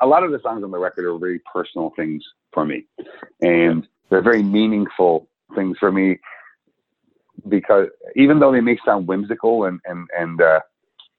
a 0.00 0.06
lot 0.06 0.24
of 0.24 0.30
the 0.30 0.40
songs 0.42 0.62
on 0.62 0.70
the 0.70 0.78
record 0.78 1.06
are 1.06 1.18
very 1.18 1.40
personal 1.52 1.92
things 1.96 2.22
for 2.52 2.66
me, 2.66 2.84
and 3.40 3.86
they're 4.10 4.22
very 4.22 4.42
meaningful 4.42 5.28
things 5.54 5.76
for 5.78 5.90
me 5.90 6.18
because 7.48 7.88
even 8.16 8.40
though 8.40 8.52
they 8.52 8.60
may 8.60 8.76
sound 8.84 9.06
whimsical 9.06 9.64
and 9.64 9.80
and 9.84 10.06
and 10.16 10.40
uh, 10.40 10.60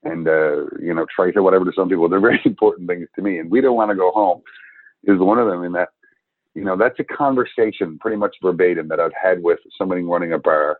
and 0.04 0.28
uh, 0.28 0.66
you 0.80 0.94
know 0.94 1.06
trite 1.14 1.36
or 1.36 1.44
whatever 1.44 1.66
to 1.66 1.72
some 1.76 1.90
people, 1.90 2.08
they're 2.10 2.20
very 2.20 2.42
important 2.46 2.88
things 2.88 3.08
to 3.16 3.22
me. 3.22 3.40
And 3.40 3.50
we 3.50 3.62
don't 3.62 3.76
want 3.76 3.92
to 3.92 3.96
go 3.96 4.12
home 4.12 4.42
is 5.04 5.20
one 5.20 5.40
of 5.40 5.48
them. 5.48 5.64
In 5.64 5.72
that, 5.74 5.90
you 6.56 6.64
know, 6.64 6.78
that's 6.78 7.00
a 7.00 7.04
conversation 7.04 7.98
pretty 8.00 8.18
much 8.18 8.36
verbatim 8.42 8.88
that 8.90 9.00
I've 9.00 9.12
had 9.22 9.42
with 9.42 9.60
somebody 9.78 10.02
running 10.02 10.34
a 10.34 10.40
bar, 10.40 10.80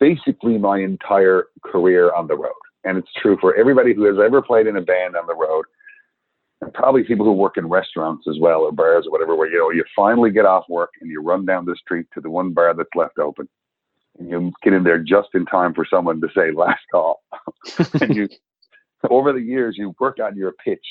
basically 0.00 0.58
my 0.58 0.78
entire 0.78 1.46
career 1.64 2.12
on 2.14 2.26
the 2.26 2.36
road. 2.36 2.52
And 2.84 2.98
it's 2.98 3.12
true 3.20 3.38
for 3.40 3.54
everybody 3.54 3.94
who 3.94 4.04
has 4.04 4.16
ever 4.24 4.42
played 4.42 4.66
in 4.66 4.76
a 4.76 4.82
band 4.82 5.14
on 5.14 5.26
the 5.28 5.36
road, 5.36 5.64
and 6.60 6.74
probably 6.74 7.04
people 7.04 7.24
who 7.24 7.32
work 7.32 7.56
in 7.56 7.68
restaurants 7.68 8.26
as 8.28 8.38
well 8.40 8.62
or 8.62 8.72
bars 8.72 9.06
or 9.06 9.12
whatever, 9.12 9.36
where 9.36 9.48
you 9.48 9.58
know 9.58 9.70
you 9.70 9.84
finally 9.94 10.30
get 10.30 10.46
off 10.46 10.64
work 10.68 10.90
and 11.00 11.10
you 11.10 11.22
run 11.22 11.46
down 11.46 11.64
the 11.64 11.76
street 11.76 12.06
to 12.14 12.20
the 12.20 12.30
one 12.30 12.52
bar 12.52 12.74
that's 12.74 12.88
left 12.96 13.18
open 13.18 13.48
you 14.18 14.52
get 14.62 14.72
in 14.72 14.84
there 14.84 14.98
just 14.98 15.28
in 15.34 15.46
time 15.46 15.74
for 15.74 15.86
someone 15.88 16.20
to 16.20 16.28
say 16.34 16.50
last 16.52 16.82
call. 16.90 17.22
and 18.00 18.14
you, 18.14 18.28
over 19.10 19.32
the 19.32 19.40
years, 19.40 19.76
you 19.78 19.94
work 19.98 20.18
on 20.20 20.36
your 20.36 20.52
pitch 20.64 20.84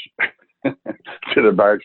to 0.64 1.42
the 1.42 1.52
bar 1.52 1.80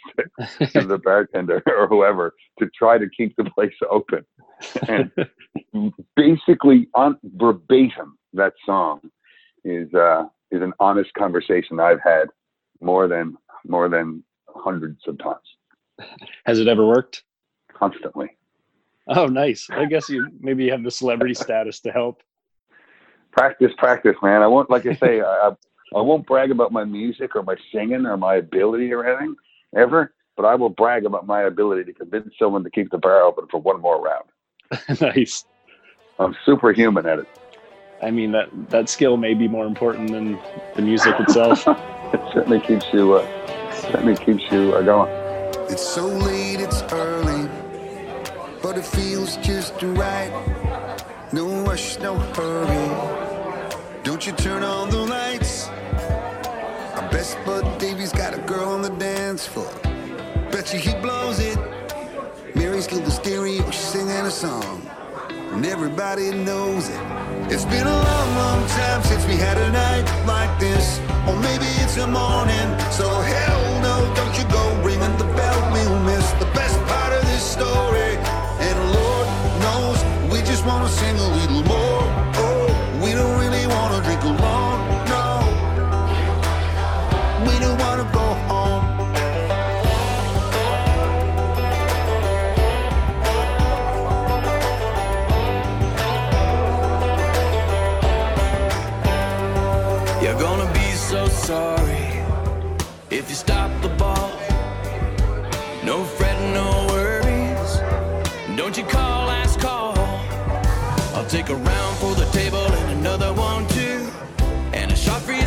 to 0.73 0.87
the 0.87 0.99
bartender 0.99 1.63
or 1.79 1.87
whoever 1.87 2.35
to 2.59 2.69
try 2.77 2.99
to 2.99 3.07
keep 3.17 3.35
the 3.37 3.45
place 3.45 3.73
open. 3.91 4.25
And 4.89 5.11
basically, 6.17 6.89
on 6.95 7.19
verbatim, 7.23 8.19
that 8.33 8.53
song 8.65 9.01
is 9.65 9.93
uh, 9.95 10.25
is 10.51 10.63
an 10.63 10.73
honest 10.81 11.13
conversation 11.15 11.81
I've 11.81 12.03
had 12.03 12.27
more 12.81 13.09
than 13.09 13.37
more 13.67 13.89
than 13.89 14.23
hundreds 14.49 15.01
of 15.07 15.19
times. 15.19 16.09
Has 16.45 16.59
it 16.59 16.69
ever 16.69 16.87
worked? 16.87 17.23
Constantly. 17.73 18.37
Oh, 19.09 19.27
nice. 19.27 19.69
I 19.71 19.85
guess 19.85 20.09
you 20.09 20.29
maybe 20.41 20.65
you 20.65 20.73
have 20.73 20.83
the 20.83 20.91
celebrity 20.91 21.35
status 21.47 21.81
to 21.81 21.93
help. 21.93 22.23
Practice, 23.33 23.73
practice, 23.77 24.17
man. 24.23 24.43
I 24.43 24.47
won't, 24.47 24.71
like 24.71 24.87
I 24.87 24.95
say, 24.95 25.21
I, 25.25 25.51
I 25.95 26.01
won't 26.01 26.27
brag 26.27 26.51
about 26.51 26.73
my 26.73 26.85
music 26.85 27.37
or 27.37 27.43
my 27.43 27.57
singing 27.73 28.07
or 28.07 28.17
my 28.17 28.37
ability 28.37 28.93
or 28.93 29.07
anything 29.07 29.37
ever, 29.77 30.15
but 30.37 30.45
I 30.45 30.55
will 30.55 30.71
brag 30.71 31.05
about 31.05 31.27
my 31.27 31.43
ability 31.43 31.85
to 31.85 31.93
convince 31.93 32.35
someone 32.39 32.65
to 32.65 32.71
keep 32.71 32.91
the 32.91 32.99
bar 32.99 33.23
open 33.23 33.47
for 33.51 33.61
one 33.61 33.81
more 33.81 34.01
round. 34.03 35.01
nice. 35.01 35.45
I'm 36.19 36.35
superhuman 36.45 37.07
at 37.07 37.21
it. 37.21 37.29
I 38.03 38.11
mean 38.11 38.33
that 38.33 38.49
that 38.71 38.89
skill 38.91 39.17
may 39.17 39.33
be 39.33 39.49
more 39.49 39.67
important 39.67 40.11
than 40.11 40.39
the 40.75 40.83
music 40.83 41.15
itself. 41.19 41.67
it 41.67 42.21
certainly 42.33 42.61
keeps 42.61 42.85
you 42.93 43.15
uh, 43.15 43.73
certainly 43.73 44.17
keeps 44.17 44.43
you 44.51 44.75
uh, 44.75 44.83
going. 44.83 45.11
It's 45.71 45.87
so 45.87 46.07
late, 46.07 46.61
it's 46.61 46.83
early 46.93 47.49
but 48.77 48.85
it 48.85 48.89
feels 48.89 49.39
just 49.39 49.73
right. 49.83 50.31
No 51.33 51.65
rush, 51.65 51.99
no 51.99 52.19
hurry. 52.37 54.03
Don't 54.03 54.27
you 54.27 54.33
turn 54.33 54.63
on 54.63 54.91
the 54.91 54.99
lights? 54.99 55.69
Our 56.97 57.09
best 57.11 57.39
bud 57.47 57.79
Davey's 57.79 58.13
got 58.13 58.35
a 58.35 58.39
girl 58.43 58.69
on 58.69 58.83
the 58.83 58.91
dance 58.91 59.47
floor. 59.47 59.73
Bet 60.51 60.75
you 60.75 60.79
he 60.79 60.95
blows 61.01 61.39
it. 61.41 61.59
Mary's 62.55 62.87
the 62.87 63.11
stereo, 63.11 63.65
she's 63.71 63.81
singing 63.81 64.27
a 64.27 64.31
song. 64.31 64.87
And 65.53 65.65
everybody 65.65 66.33
knows 66.33 66.91
it. 66.91 67.01
It's 67.51 67.65
been 67.65 67.87
a 67.87 67.99
long, 68.09 68.37
long 68.37 68.69
time 68.69 69.03
since 69.05 69.25
we 69.27 69.37
had 69.37 69.57
a 69.57 69.73
night 69.73 70.07
like 70.27 70.61
this. 70.61 70.99
Or 71.27 71.37
maybe 71.41 71.69
it's 71.83 71.97
a 71.97 72.07
morning. 72.07 72.69
So 72.91 73.09
hell 73.09 73.86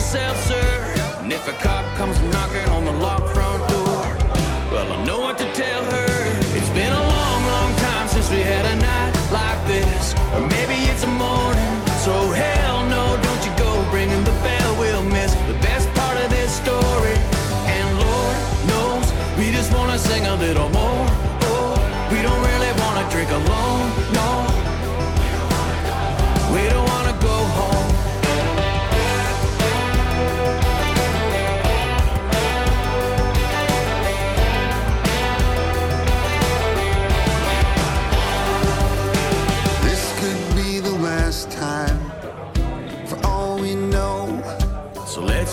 yourself, 0.10 0.38
sir. 0.48 1.22
And 1.22 1.32
if 1.32 1.48
a 1.48 1.52
cop 1.64 1.86
comes 1.96 2.20
knocking 2.34 2.68
on 2.70 2.84
the 2.84 2.92
locked 2.94 3.29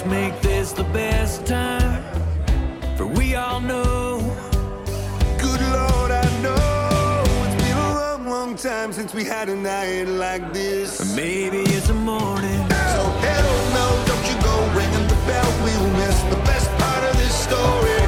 make 0.07 0.41
this 0.41 0.73
the 0.73 0.85
best 0.85 1.47
time. 1.47 2.03
For 2.97 3.07
we 3.07 3.35
all 3.35 3.61
know, 3.61 4.19
good 5.39 5.61
Lord, 5.61 6.11
I 6.11 6.27
know 6.43 7.23
it's 7.45 7.63
been 7.63 7.77
a 7.77 7.95
long, 7.95 8.27
long 8.27 8.57
time 8.57 8.93
since 8.93 9.13
we 9.13 9.25
had 9.25 9.49
a 9.49 9.57
night 9.57 10.09
like 10.09 10.53
this. 10.53 11.01
Or 11.01 11.17
maybe 11.17 11.59
it's 11.59 11.89
a 11.89 11.95
morning. 11.95 12.61
So 12.95 13.03
hell 13.27 13.53
no, 13.79 13.87
don't 14.09 14.27
you 14.31 14.37
go 14.43 14.57
ringing 14.79 15.09
the 15.09 15.21
bell. 15.27 15.51
We'll 15.65 15.91
miss 16.03 16.19
the 16.35 16.41
best 16.51 16.71
part 16.79 17.03
of 17.11 17.17
this 17.17 17.35
story. 17.35 18.06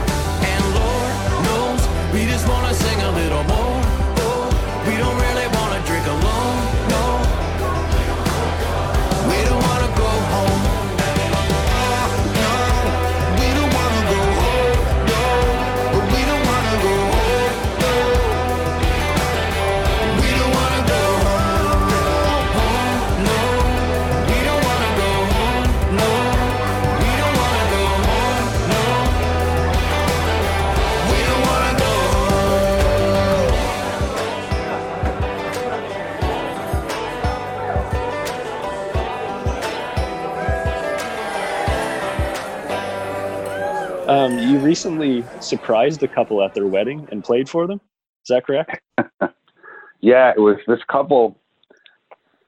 Surprised 45.48 46.02
a 46.02 46.08
couple 46.08 46.42
at 46.42 46.54
their 46.54 46.66
wedding 46.66 47.08
and 47.10 47.24
played 47.24 47.48
for 47.48 47.66
them. 47.66 47.80
Is 48.24 48.28
that 48.28 48.46
correct? 48.46 48.80
yeah, 50.00 50.32
it 50.36 50.40
was 50.40 50.56
this 50.66 50.80
couple 50.90 51.40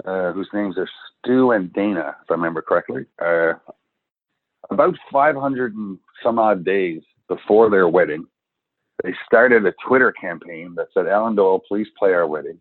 uh, 0.04 0.32
whose 0.32 0.48
names 0.52 0.76
are 0.78 0.88
Stu 1.18 1.52
and 1.52 1.72
Dana, 1.72 2.16
if 2.22 2.30
I 2.30 2.34
remember 2.34 2.62
correctly. 2.62 3.06
Uh, 3.22 3.54
about 4.70 4.94
500 5.10 5.74
and 5.74 5.98
some 6.22 6.38
odd 6.38 6.64
days 6.64 7.02
before 7.28 7.70
their 7.70 7.88
wedding, 7.88 8.26
they 9.02 9.14
started 9.26 9.64
a 9.66 9.72
Twitter 9.86 10.12
campaign 10.12 10.74
that 10.76 10.88
said, 10.92 11.06
Alan 11.06 11.34
Doyle, 11.34 11.60
please 11.66 11.88
play 11.98 12.12
our 12.12 12.26
wedding. 12.26 12.58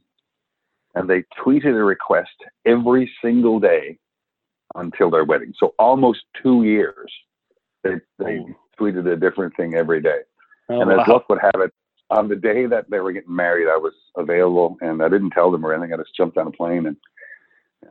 And 0.95 1.09
they 1.09 1.23
tweeted 1.43 1.77
a 1.77 1.83
request 1.83 2.29
every 2.65 3.11
single 3.21 3.59
day 3.59 3.97
until 4.75 5.09
their 5.09 5.25
wedding. 5.25 5.53
So 5.57 5.75
almost 5.77 6.21
two 6.41 6.63
years, 6.63 7.11
they, 7.83 7.95
they 8.17 8.39
Oh. 8.39 8.55
Tweeted 8.79 9.11
a 9.11 9.15
different 9.15 9.55
thing 9.55 9.75
every 9.75 10.01
day. 10.01 10.19
Oh, 10.69 10.81
and 10.81 10.91
as 10.91 10.97
wow. 10.99 11.05
luck 11.15 11.29
would 11.29 11.39
have 11.41 11.61
it, 11.61 11.73
on 12.09 12.27
the 12.27 12.35
day 12.35 12.65
that 12.65 12.89
they 12.89 12.99
were 12.99 13.11
getting 13.11 13.35
married, 13.35 13.67
I 13.67 13.77
was 13.77 13.93
available, 14.15 14.77
and 14.81 15.03
I 15.03 15.09
didn't 15.09 15.31
tell 15.31 15.51
them 15.51 15.65
or 15.65 15.73
anything. 15.73 15.93
I 15.93 15.97
just 15.97 16.15
jumped 16.15 16.37
on 16.37 16.47
a 16.47 16.51
plane 16.51 16.87
and 16.87 16.97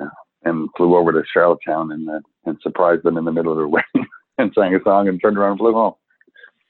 uh, 0.00 0.08
and 0.44 0.68
flew 0.76 0.96
over 0.96 1.12
to 1.12 1.22
Charlottetown 1.32 1.92
and 1.92 2.08
uh, 2.08 2.20
and 2.44 2.58
surprised 2.62 3.04
them 3.04 3.16
in 3.16 3.24
the 3.24 3.32
middle 3.32 3.52
of 3.52 3.58
their 3.58 3.68
wedding 3.94 4.08
and 4.38 4.52
sang 4.54 4.74
a 4.74 4.82
song 4.82 5.08
and 5.08 5.20
turned 5.20 5.38
around 5.38 5.52
and 5.52 5.60
flew 5.60 5.72
home. 5.72 5.94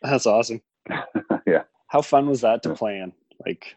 That's 0.02 0.26
awesome. 0.26 0.60
yeah. 1.46 1.62
How 1.88 2.02
fun 2.02 2.28
was 2.28 2.42
that 2.42 2.62
to 2.62 2.74
play? 2.74 3.04
Like, 3.44 3.76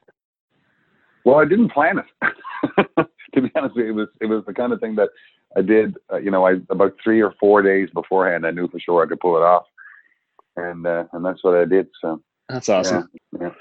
Well, 1.23 1.39
I 1.39 1.45
didn't 1.45 1.71
plan 1.71 1.99
it. 1.99 3.07
to 3.33 3.41
be 3.41 3.51
honest, 3.55 3.77
it 3.77 3.91
was 3.91 4.09
it 4.19 4.25
was 4.25 4.43
the 4.45 4.53
kind 4.53 4.73
of 4.73 4.79
thing 4.79 4.95
that 4.95 5.09
I 5.55 5.61
did. 5.61 5.95
Uh, 6.11 6.17
you 6.17 6.31
know, 6.31 6.45
I 6.45 6.57
about 6.69 6.95
three 7.03 7.21
or 7.21 7.33
four 7.39 7.61
days 7.61 7.89
beforehand, 7.93 8.45
I 8.45 8.51
knew 8.51 8.67
for 8.67 8.79
sure 8.79 9.03
I 9.03 9.07
could 9.07 9.19
pull 9.19 9.37
it 9.37 9.43
off, 9.43 9.65
and 10.57 10.85
uh, 10.85 11.05
and 11.13 11.25
that's 11.25 11.43
what 11.43 11.55
I 11.55 11.65
did. 11.65 11.87
So 12.01 12.21
that's 12.49 12.69
awesome. 12.69 13.09
yeah. 13.39 13.51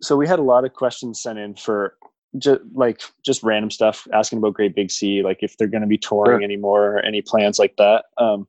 So 0.00 0.16
we 0.16 0.26
had 0.26 0.38
a 0.38 0.42
lot 0.42 0.64
of 0.64 0.72
questions 0.72 1.22
sent 1.22 1.38
in 1.38 1.54
for 1.54 1.94
just 2.38 2.60
like 2.74 3.02
just 3.24 3.42
random 3.42 3.70
stuff, 3.70 4.06
asking 4.12 4.38
about 4.38 4.54
Great 4.54 4.74
Big 4.74 4.90
Sea, 4.90 5.22
like 5.22 5.38
if 5.42 5.56
they're 5.56 5.68
going 5.68 5.82
to 5.82 5.86
be 5.86 5.98
touring 5.98 6.38
Sure. 6.38 6.42
anymore, 6.44 6.96
or 6.96 7.00
any 7.00 7.22
plans 7.22 7.58
like 7.58 7.76
that. 7.76 8.06
Um, 8.18 8.48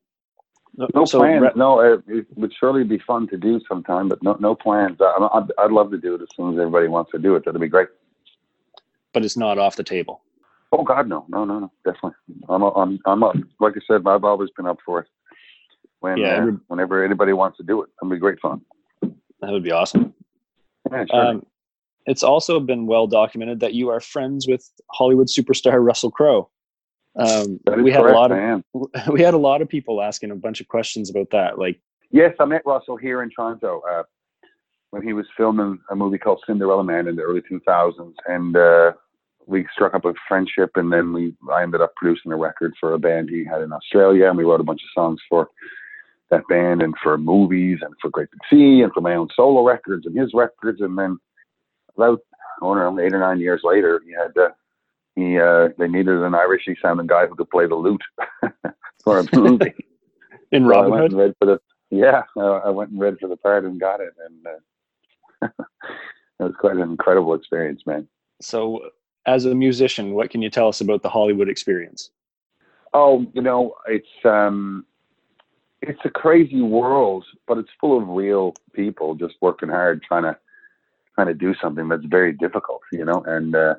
No 0.76 1.04
so 1.04 1.18
plans. 1.20 1.42
re- 1.42 1.52
no, 1.54 1.80
it, 1.80 2.02
it 2.08 2.26
would 2.36 2.52
surely 2.58 2.82
be 2.82 2.98
fun 2.98 3.28
to 3.28 3.36
do 3.36 3.60
sometime, 3.68 4.08
but 4.08 4.22
no 4.22 4.36
no 4.40 4.54
plans. 4.54 4.96
I, 5.00 5.28
I'd, 5.34 5.52
I'd 5.58 5.70
love 5.70 5.90
to 5.92 5.98
do 5.98 6.14
it 6.14 6.22
as 6.22 6.28
soon 6.36 6.54
as 6.54 6.58
everybody 6.58 6.88
wants 6.88 7.12
to 7.12 7.18
do 7.18 7.36
it. 7.36 7.44
That'd 7.44 7.60
be 7.60 7.68
great. 7.68 7.88
but 9.12 9.24
it's 9.24 9.36
not 9.36 9.58
off 9.58 9.76
the 9.76 9.84
table. 9.84 10.22
Oh 10.72 10.82
God, 10.82 11.06
no, 11.08 11.24
no, 11.28 11.44
no, 11.44 11.60
no, 11.60 11.72
definitely. 11.84 12.16
I'm, 12.48 12.62
I'm, 12.64 12.98
I'm 13.06 13.22
up. 13.22 13.36
Like 13.60 13.74
I 13.76 13.80
said, 13.86 14.02
I've 14.08 14.24
always 14.24 14.50
been 14.56 14.66
up 14.66 14.78
for 14.84 14.98
it. 15.00 15.06
When, 16.04 16.18
Yeah, 16.18 16.34
uh, 16.34 16.36
every- 16.36 16.58
whenever 16.66 17.02
anybody 17.02 17.32
wants 17.32 17.56
to 17.56 17.62
do 17.62 17.80
it, 17.80 17.88
it'll 17.96 18.10
be 18.10 18.18
great 18.18 18.38
fun. 18.38 18.60
That 19.00 19.50
would 19.50 19.62
be 19.62 19.72
awesome. 19.72 20.12
Yeah, 20.92 21.06
sure. 21.06 21.26
Um, 21.28 21.46
it's 22.04 22.22
also 22.22 22.60
been 22.60 22.84
well 22.86 23.06
documented 23.06 23.60
that 23.60 23.72
you 23.72 23.88
are 23.88 24.00
friends 24.00 24.46
with 24.46 24.70
Hollywood 24.90 25.28
superstar 25.28 25.82
Russell 25.82 26.10
Crowe. 26.10 26.50
Um, 27.16 27.58
we 27.82 27.90
had 27.90 28.02
correct, 28.02 28.16
a 28.16 28.18
lot 28.18 28.32
of 28.32 28.64
we 29.14 29.22
had 29.22 29.32
a 29.32 29.38
lot 29.38 29.62
of 29.62 29.68
people 29.70 30.02
asking 30.02 30.30
a 30.30 30.34
bunch 30.34 30.60
of 30.60 30.68
questions 30.68 31.08
about 31.08 31.30
that. 31.30 31.58
Like, 31.58 31.80
Yes, 32.10 32.34
I 32.38 32.44
met 32.44 32.66
Russell 32.66 32.98
here 32.98 33.22
in 33.22 33.30
Toronto 33.30 33.80
uh, 33.90 34.02
when 34.90 35.00
he 35.02 35.14
was 35.14 35.26
filming 35.38 35.78
a 35.88 35.96
movie 35.96 36.18
called 36.18 36.42
Cinderella 36.46 36.84
Man 36.84 37.08
in 37.08 37.16
the 37.16 37.22
early 37.22 37.40
2000s, 37.50 38.12
and 38.26 38.54
uh, 38.58 38.92
we 39.46 39.66
struck 39.72 39.94
up 39.94 40.04
a 40.04 40.12
friendship. 40.28 40.72
And 40.74 40.92
then 40.92 41.14
we, 41.14 41.34
I 41.50 41.62
ended 41.62 41.80
up 41.80 41.94
producing 41.96 42.30
a 42.30 42.36
record 42.36 42.74
for 42.78 42.92
a 42.92 42.98
band 42.98 43.30
he 43.30 43.42
had 43.44 43.62
in 43.62 43.72
Australia, 43.72 44.28
and 44.28 44.36
we 44.36 44.44
wrote 44.44 44.60
a 44.60 44.64
bunch 44.64 44.82
of 44.82 44.90
songs 44.92 45.18
for 45.30 45.48
that 46.30 46.46
band, 46.48 46.82
and 46.82 46.94
for 47.02 47.18
movies, 47.18 47.78
and 47.82 47.94
for 48.00 48.10
Great 48.10 48.28
Big 48.30 48.40
Sea, 48.50 48.82
and 48.82 48.92
for 48.92 49.00
my 49.00 49.14
own 49.14 49.28
solo 49.34 49.64
records 49.64 50.06
and 50.06 50.18
his 50.18 50.32
records. 50.34 50.80
And 50.80 50.98
then 50.98 51.18
about 51.96 52.20
I 52.62 52.64
don't 52.64 52.96
know, 52.96 53.02
eight 53.02 53.12
or 53.12 53.20
nine 53.20 53.40
years 53.40 53.60
later, 53.64 54.00
he 54.04 54.12
had 54.12 54.36
uh, 54.36 54.50
he 55.16 55.38
uh, 55.38 55.68
they 55.78 55.88
needed 55.88 56.22
an 56.22 56.32
Irishy 56.32 56.76
sounding 56.80 57.06
guy 57.06 57.26
who 57.26 57.34
could 57.34 57.50
play 57.50 57.66
the 57.66 57.74
lute 57.74 58.02
for 59.04 59.18
a 59.20 59.24
movie. 59.36 59.74
in 60.52 60.64
So 60.64 60.68
Robin 60.68 60.98
Hood, 60.98 61.12
read 61.12 61.34
for 61.38 61.46
the 61.46 61.60
yeah, 61.90 62.22
uh, 62.36 62.60
I 62.64 62.70
went 62.70 62.90
and 62.90 63.00
read 63.00 63.18
for 63.20 63.28
the 63.28 63.36
part 63.36 63.64
and 63.64 63.78
got 63.78 64.00
it, 64.00 64.14
and 64.26 64.46
uh, 64.46 65.48
it 66.40 66.42
was 66.42 66.54
quite 66.58 66.76
an 66.76 66.82
incredible 66.82 67.34
experience, 67.34 67.82
man. 67.86 68.08
so 68.40 68.80
as 69.26 69.44
a 69.46 69.54
musician, 69.54 70.12
what 70.12 70.30
can 70.30 70.42
you 70.42 70.50
tell 70.50 70.68
us 70.68 70.80
about 70.80 71.02
the 71.02 71.08
Hollywood 71.08 71.48
experience? 71.48 72.10
Oh, 72.92 73.26
you 73.32 73.40
know, 73.42 73.74
it's 73.86 74.06
um, 74.24 74.84
it's 75.88 76.04
a 76.04 76.10
crazy 76.10 76.62
world, 76.62 77.24
but 77.46 77.58
it's 77.58 77.70
full 77.80 78.00
of 78.00 78.08
real 78.08 78.54
people 78.72 79.14
just 79.14 79.34
working 79.40 79.68
hard, 79.68 80.02
trying 80.02 80.24
to 80.24 80.36
trying 81.14 81.26
to 81.28 81.34
do 81.34 81.54
something 81.62 81.88
that's 81.88 82.04
very 82.06 82.32
difficult, 82.32 82.80
you 82.92 83.04
know. 83.04 83.22
And 83.26 83.54
uh, 83.54 83.74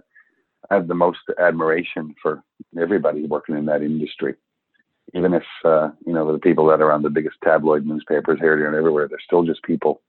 I 0.69 0.75
have 0.75 0.87
the 0.87 0.95
most 0.95 1.19
admiration 1.39 2.15
for 2.21 2.43
everybody 2.79 3.25
working 3.25 3.57
in 3.57 3.65
that 3.65 3.81
industry. 3.81 4.35
Even 5.13 5.33
if 5.33 5.43
uh, 5.63 5.89
you 6.05 6.13
know 6.13 6.31
the 6.31 6.39
people 6.39 6.65
that 6.67 6.81
are 6.81 6.91
on 6.91 7.01
the 7.01 7.09
biggest 7.09 7.37
tabloid 7.43 7.85
newspapers 7.85 8.39
here, 8.39 8.57
there, 8.57 8.67
and 8.67 8.75
everywhere, 8.75 9.07
they're 9.07 9.19
still 9.25 9.43
just 9.43 9.63
people 9.63 10.01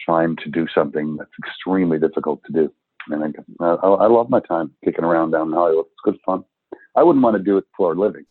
trying 0.00 0.36
to 0.36 0.50
do 0.50 0.66
something 0.74 1.16
that's 1.16 1.30
extremely 1.44 1.98
difficult 1.98 2.40
to 2.44 2.52
do. 2.52 2.72
And 3.08 3.34
I, 3.60 3.64
I, 3.64 3.74
I 3.74 4.06
love 4.06 4.30
my 4.30 4.40
time 4.40 4.72
kicking 4.84 5.04
around 5.04 5.30
down 5.30 5.48
in 5.48 5.54
Hollywood. 5.54 5.86
It's 5.86 6.00
good 6.04 6.18
fun. 6.24 6.44
I 6.96 7.02
wouldn't 7.02 7.22
want 7.22 7.36
to 7.36 7.42
do 7.42 7.56
it 7.58 7.64
for 7.76 7.92
a 7.92 7.98
living, 7.98 8.24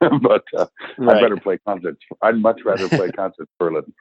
but 0.22 0.44
uh, 0.56 0.66
I'd 0.98 1.22
rather 1.22 1.36
play 1.36 1.58
concerts. 1.58 2.00
I'd 2.22 2.36
much 2.36 2.60
rather 2.64 2.88
play 2.88 3.10
concerts 3.16 3.50
for 3.58 3.68
a 3.68 3.74
living. 3.74 3.94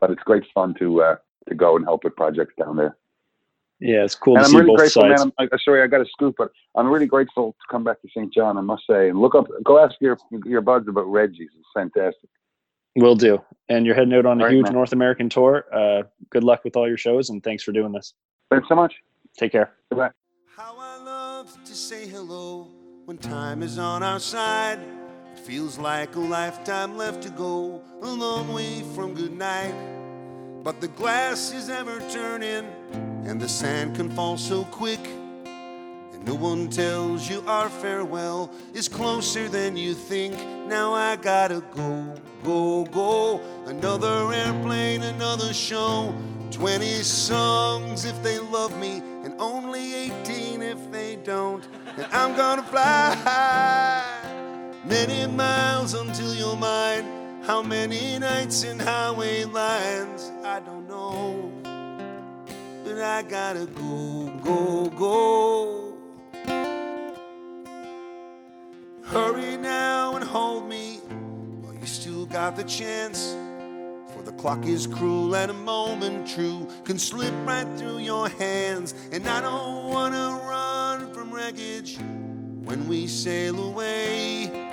But 0.00 0.10
it's 0.10 0.22
great 0.22 0.44
fun 0.54 0.74
to 0.78 1.02
uh, 1.02 1.16
to 1.48 1.54
go 1.54 1.76
and 1.76 1.84
help 1.84 2.04
with 2.04 2.16
projects 2.16 2.54
down 2.58 2.76
there. 2.76 2.96
Yeah, 3.80 4.04
it's 4.04 4.14
cool 4.14 4.36
and 4.36 4.44
to 4.44 4.46
I'm 4.46 4.50
see 4.50 4.56
really 4.56 4.68
both 4.68 4.78
grateful, 4.78 5.02
sides. 5.02 5.24
man. 5.24 5.32
I'm, 5.38 5.48
I, 5.52 5.58
sorry, 5.64 5.82
I 5.82 5.86
got 5.86 6.00
a 6.00 6.06
scoop, 6.06 6.34
but 6.36 6.50
I'm 6.76 6.88
really 6.88 7.06
grateful 7.06 7.52
to 7.52 7.66
come 7.70 7.84
back 7.84 8.00
to 8.02 8.08
Saint 8.16 8.32
John. 8.32 8.58
I 8.58 8.60
must 8.60 8.82
say, 8.88 9.08
and 9.08 9.20
look 9.20 9.34
up, 9.34 9.46
go 9.64 9.78
ask 9.78 9.94
your 10.00 10.18
your 10.44 10.60
buds 10.60 10.88
about 10.88 11.06
Reggie's. 11.06 11.50
It's 11.56 11.68
fantastic. 11.74 12.28
Will 12.96 13.14
do. 13.14 13.40
And 13.68 13.86
you're 13.86 13.94
heading 13.94 14.14
out 14.14 14.26
on 14.26 14.40
a 14.40 14.44
All 14.44 14.46
right, 14.46 14.54
huge 14.54 14.64
man. 14.64 14.72
North 14.72 14.92
American 14.92 15.28
tour. 15.28 15.66
Uh, 15.72 16.02
good 16.30 16.42
luck 16.42 16.64
with 16.64 16.74
all 16.74 16.88
your 16.88 16.96
shows, 16.96 17.30
and 17.30 17.42
thanks 17.44 17.62
for 17.62 17.70
doing 17.70 17.92
this. 17.92 18.14
Thanks 18.50 18.68
so 18.68 18.74
much. 18.74 18.94
Take 19.36 19.52
care. 19.52 19.74
Goodbye. 19.90 20.10
How 20.56 20.74
I 20.76 21.04
love 21.04 21.64
to 21.64 21.74
say 21.74 22.08
hello 22.08 22.66
when 23.04 23.18
time 23.18 23.62
is 23.62 23.78
on 23.78 24.02
our 24.02 24.18
side. 24.18 24.97
Feels 25.48 25.78
like 25.78 26.14
a 26.14 26.20
lifetime 26.20 26.98
left 26.98 27.22
to 27.22 27.30
go, 27.30 27.80
a 28.02 28.06
long 28.06 28.52
way 28.52 28.82
from 28.94 29.14
good 29.14 29.32
night. 29.32 29.72
But 30.62 30.82
the 30.82 30.88
glass 30.88 31.54
is 31.54 31.70
ever 31.70 32.00
turning, 32.10 32.70
and 33.24 33.40
the 33.40 33.48
sand 33.48 33.96
can 33.96 34.10
fall 34.10 34.36
so 34.36 34.64
quick. 34.64 35.00
And 36.12 36.22
no 36.26 36.34
one 36.34 36.68
tells 36.68 37.30
you 37.30 37.42
our 37.46 37.70
farewell 37.70 38.50
is 38.74 38.88
closer 38.88 39.48
than 39.48 39.74
you 39.74 39.94
think. 39.94 40.34
Now 40.68 40.92
I 40.92 41.16
gotta 41.16 41.62
go, 41.74 42.14
go, 42.44 42.84
go. 42.84 43.40
Another 43.64 44.30
airplane, 44.30 45.02
another 45.02 45.54
show. 45.54 46.14
20 46.50 46.84
songs 47.02 48.04
if 48.04 48.22
they 48.22 48.38
love 48.38 48.78
me, 48.78 49.02
and 49.24 49.32
only 49.38 49.94
18 49.94 50.60
if 50.60 50.92
they 50.92 51.16
don't. 51.16 51.66
And 51.96 52.06
I'm 52.12 52.36
gonna 52.36 52.64
fly 52.64 54.36
many 54.84 55.26
miles 55.26 55.94
until 55.94 56.34
you're 56.34 56.56
mine. 56.56 57.42
How 57.44 57.62
many 57.62 58.18
nights 58.18 58.62
in 58.62 58.78
highway 58.78 59.44
lines? 59.44 60.30
I 60.44 60.60
don't 60.60 60.88
know. 60.88 61.50
But 62.84 63.00
I 63.02 63.22
gotta 63.22 63.66
go, 63.66 64.32
go, 64.42 64.90
go. 64.90 65.94
Hurry 69.04 69.56
now 69.56 70.16
and 70.16 70.24
hold 70.24 70.68
me 70.68 70.98
while 71.62 71.74
you 71.74 71.86
still 71.86 72.26
got 72.26 72.56
the 72.56 72.64
chance. 72.64 73.34
For 74.12 74.22
the 74.22 74.32
clock 74.32 74.66
is 74.66 74.86
cruel 74.86 75.34
and 75.34 75.50
a 75.50 75.54
moment 75.54 76.28
true 76.28 76.68
can 76.84 76.98
slip 76.98 77.32
right 77.46 77.66
through 77.78 77.98
your 77.98 78.28
hands. 78.28 78.94
And 79.12 79.26
I 79.26 79.40
don't 79.40 79.86
wanna 79.86 80.38
run 80.44 81.12
from 81.14 81.32
wreckage 81.32 81.98
when 82.68 82.86
we 82.86 83.06
sail 83.06 83.58
away. 83.70 84.68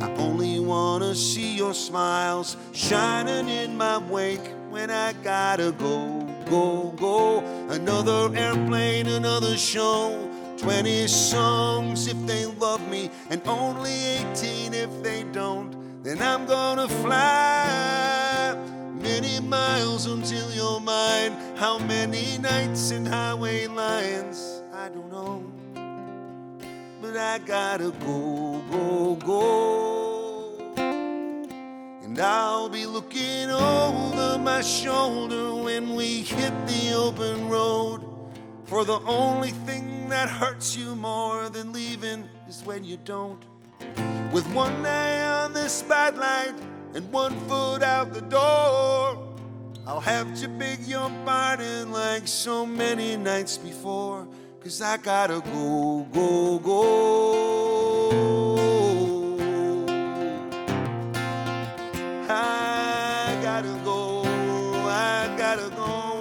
I 0.00 0.08
only 0.16 0.60
wanna 0.60 1.14
see 1.14 1.54
your 1.54 1.74
smiles 1.74 2.56
shining 2.72 3.50
in 3.50 3.76
my 3.76 3.98
wake 3.98 4.48
when 4.70 4.90
I 4.90 5.12
gotta 5.12 5.72
go, 5.72 6.26
go, 6.48 6.94
go. 6.96 7.40
Another 7.68 8.34
airplane, 8.34 9.08
another 9.08 9.58
show. 9.58 10.30
20 10.56 11.06
songs 11.06 12.06
if 12.06 12.16
they 12.26 12.46
love 12.46 12.80
me, 12.88 13.10
and 13.28 13.42
only 13.46 13.92
18 14.32 14.72
if 14.72 15.02
they 15.02 15.24
don't. 15.24 16.02
Then 16.02 16.22
I'm 16.22 16.46
gonna 16.46 16.88
fly 16.88 18.56
many 19.02 19.38
miles 19.40 20.06
until 20.06 20.50
you're 20.52 20.80
mine. 20.80 21.32
How 21.56 21.78
many 21.78 22.38
nights 22.38 22.90
in 22.90 23.04
highway 23.04 23.66
lines? 23.66 24.62
I 24.72 24.88
don't 24.88 25.12
know 25.12 25.44
but 27.14 27.20
I 27.20 27.38
gotta 27.38 27.92
go, 28.04 28.60
go, 28.72 29.14
go. 29.14 30.74
And 32.02 32.18
I'll 32.18 32.68
be 32.68 32.86
looking 32.86 33.50
over 33.50 34.36
my 34.38 34.60
shoulder 34.62 35.54
when 35.54 35.94
we 35.94 36.22
hit 36.22 36.52
the 36.66 36.92
open 36.94 37.48
road. 37.48 38.00
For 38.64 38.84
the 38.84 38.98
only 39.06 39.50
thing 39.50 40.08
that 40.08 40.28
hurts 40.28 40.76
you 40.76 40.96
more 40.96 41.48
than 41.50 41.72
leaving 41.72 42.28
is 42.48 42.64
when 42.64 42.82
you 42.82 42.96
don't. 42.96 43.40
With 44.32 44.46
one 44.52 44.84
eye 44.84 45.44
on 45.44 45.52
the 45.52 45.68
spotlight 45.68 46.54
and 46.94 47.12
one 47.12 47.38
foot 47.46 47.84
out 47.84 48.12
the 48.12 48.22
door. 48.22 49.36
I'll 49.86 50.00
have 50.00 50.34
to 50.40 50.48
beg 50.48 50.80
your 50.80 51.10
pardon 51.24 51.92
like 51.92 52.26
so 52.26 52.66
many 52.66 53.16
nights 53.16 53.56
before. 53.56 54.26
Cause 54.64 54.80
I 54.80 54.96
gotta 54.96 55.42
go, 55.52 56.06
go, 56.10 56.58
go. 56.58 57.34
I 62.30 63.38
gotta 63.42 63.78
go, 63.84 64.22
I 64.24 65.34
gotta 65.36 65.68
go. 65.68 66.16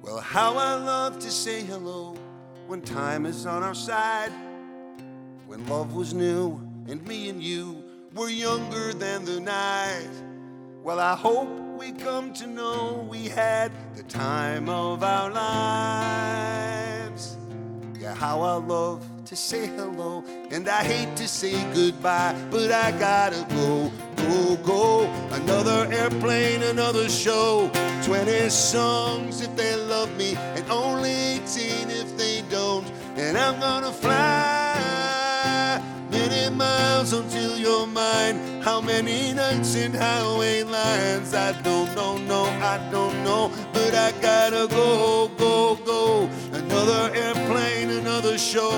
Well, 0.00 0.18
how 0.20 0.56
I 0.56 0.76
love 0.76 1.18
to 1.18 1.30
say 1.30 1.62
hello 1.62 2.14
when 2.68 2.80
time 2.80 3.26
is 3.26 3.44
on 3.44 3.62
our 3.62 3.74
side. 3.74 4.32
When 5.44 5.66
love 5.66 5.92
was 5.92 6.14
new 6.14 6.58
and 6.88 7.06
me 7.06 7.28
and 7.28 7.42
you 7.42 7.81
were 8.14 8.28
younger 8.28 8.92
than 8.92 9.24
the 9.24 9.40
night. 9.40 10.10
Well, 10.82 11.00
I 11.00 11.14
hope 11.14 11.48
we 11.78 11.92
come 11.92 12.34
to 12.34 12.46
know 12.46 13.06
we 13.08 13.28
had 13.28 13.72
the 13.96 14.02
time 14.02 14.68
of 14.68 15.02
our 15.02 15.30
lives. 15.30 16.58
Yeah, 17.98 18.14
how 18.14 18.42
I 18.42 18.54
love 18.54 19.08
to 19.24 19.36
say 19.36 19.66
hello, 19.66 20.22
and 20.50 20.68
I 20.68 20.84
hate 20.84 21.16
to 21.16 21.26
say 21.26 21.52
goodbye, 21.72 22.34
but 22.50 22.70
I 22.70 22.90
gotta 22.98 23.46
go, 23.54 23.90
go, 24.16 24.56
go. 24.56 25.10
Another 25.30 25.90
airplane, 25.92 26.62
another 26.64 27.08
show. 27.08 27.70
20 28.04 28.50
songs 28.50 29.40
if 29.40 29.56
they 29.56 29.74
love 29.76 30.14
me, 30.18 30.34
and 30.36 30.70
only 30.70 31.12
18 31.12 31.90
if 31.90 32.14
they 32.18 32.42
don't. 32.50 32.86
And 33.16 33.38
I'm 33.38 33.58
gonna 33.60 33.92
fly 33.92 34.71
miles 37.02 37.12
until 37.12 37.58
you're 37.58 37.86
mine. 37.86 38.62
How 38.62 38.80
many 38.80 39.32
nights 39.32 39.74
in 39.74 39.92
highway 39.92 40.62
lines? 40.62 41.34
I 41.34 41.52
don't 41.62 41.92
know, 41.96 42.16
no, 42.18 42.44
I 42.44 42.78
don't 42.92 43.24
know, 43.24 43.50
but 43.72 43.94
I 43.94 44.12
gotta 44.20 44.68
go, 44.68 45.28
go, 45.36 45.76
go. 45.84 46.30
Another 46.52 47.10
airplane, 47.14 47.90
another 47.90 48.38
show. 48.38 48.72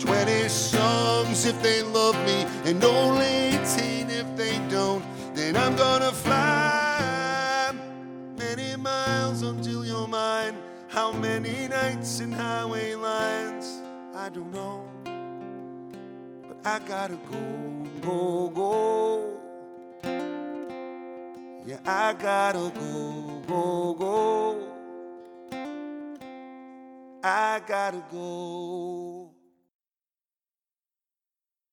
20 0.00 0.48
songs 0.48 1.44
if 1.44 1.62
they 1.62 1.82
love 1.82 2.16
me, 2.26 2.44
and 2.64 2.82
only 2.82 3.54
18 3.54 4.10
if 4.10 4.26
they 4.36 4.58
don't. 4.68 5.04
Then 5.34 5.56
I'm 5.56 5.76
gonna 5.76 6.10
fly 6.10 7.72
many 8.36 8.74
miles 8.76 9.42
until 9.42 9.84
you're 9.84 10.08
mine. 10.08 10.56
How 10.88 11.12
many 11.12 11.68
nights 11.68 12.18
in 12.18 12.32
highway 12.32 12.94
lines? 12.94 13.80
I 14.14 14.28
don't 14.28 14.52
know. 14.52 14.89
I 16.62 16.78
gotta 16.80 17.16
go, 17.30 17.88
go, 18.02 18.50
go. 18.50 19.40
Yeah, 21.64 21.78
I 21.86 22.12
gotta 22.12 22.70
go, 22.78 23.42
go, 23.48 23.94
go. 23.94 24.58
I 27.24 27.62
gotta 27.66 28.02
go. 28.12 29.19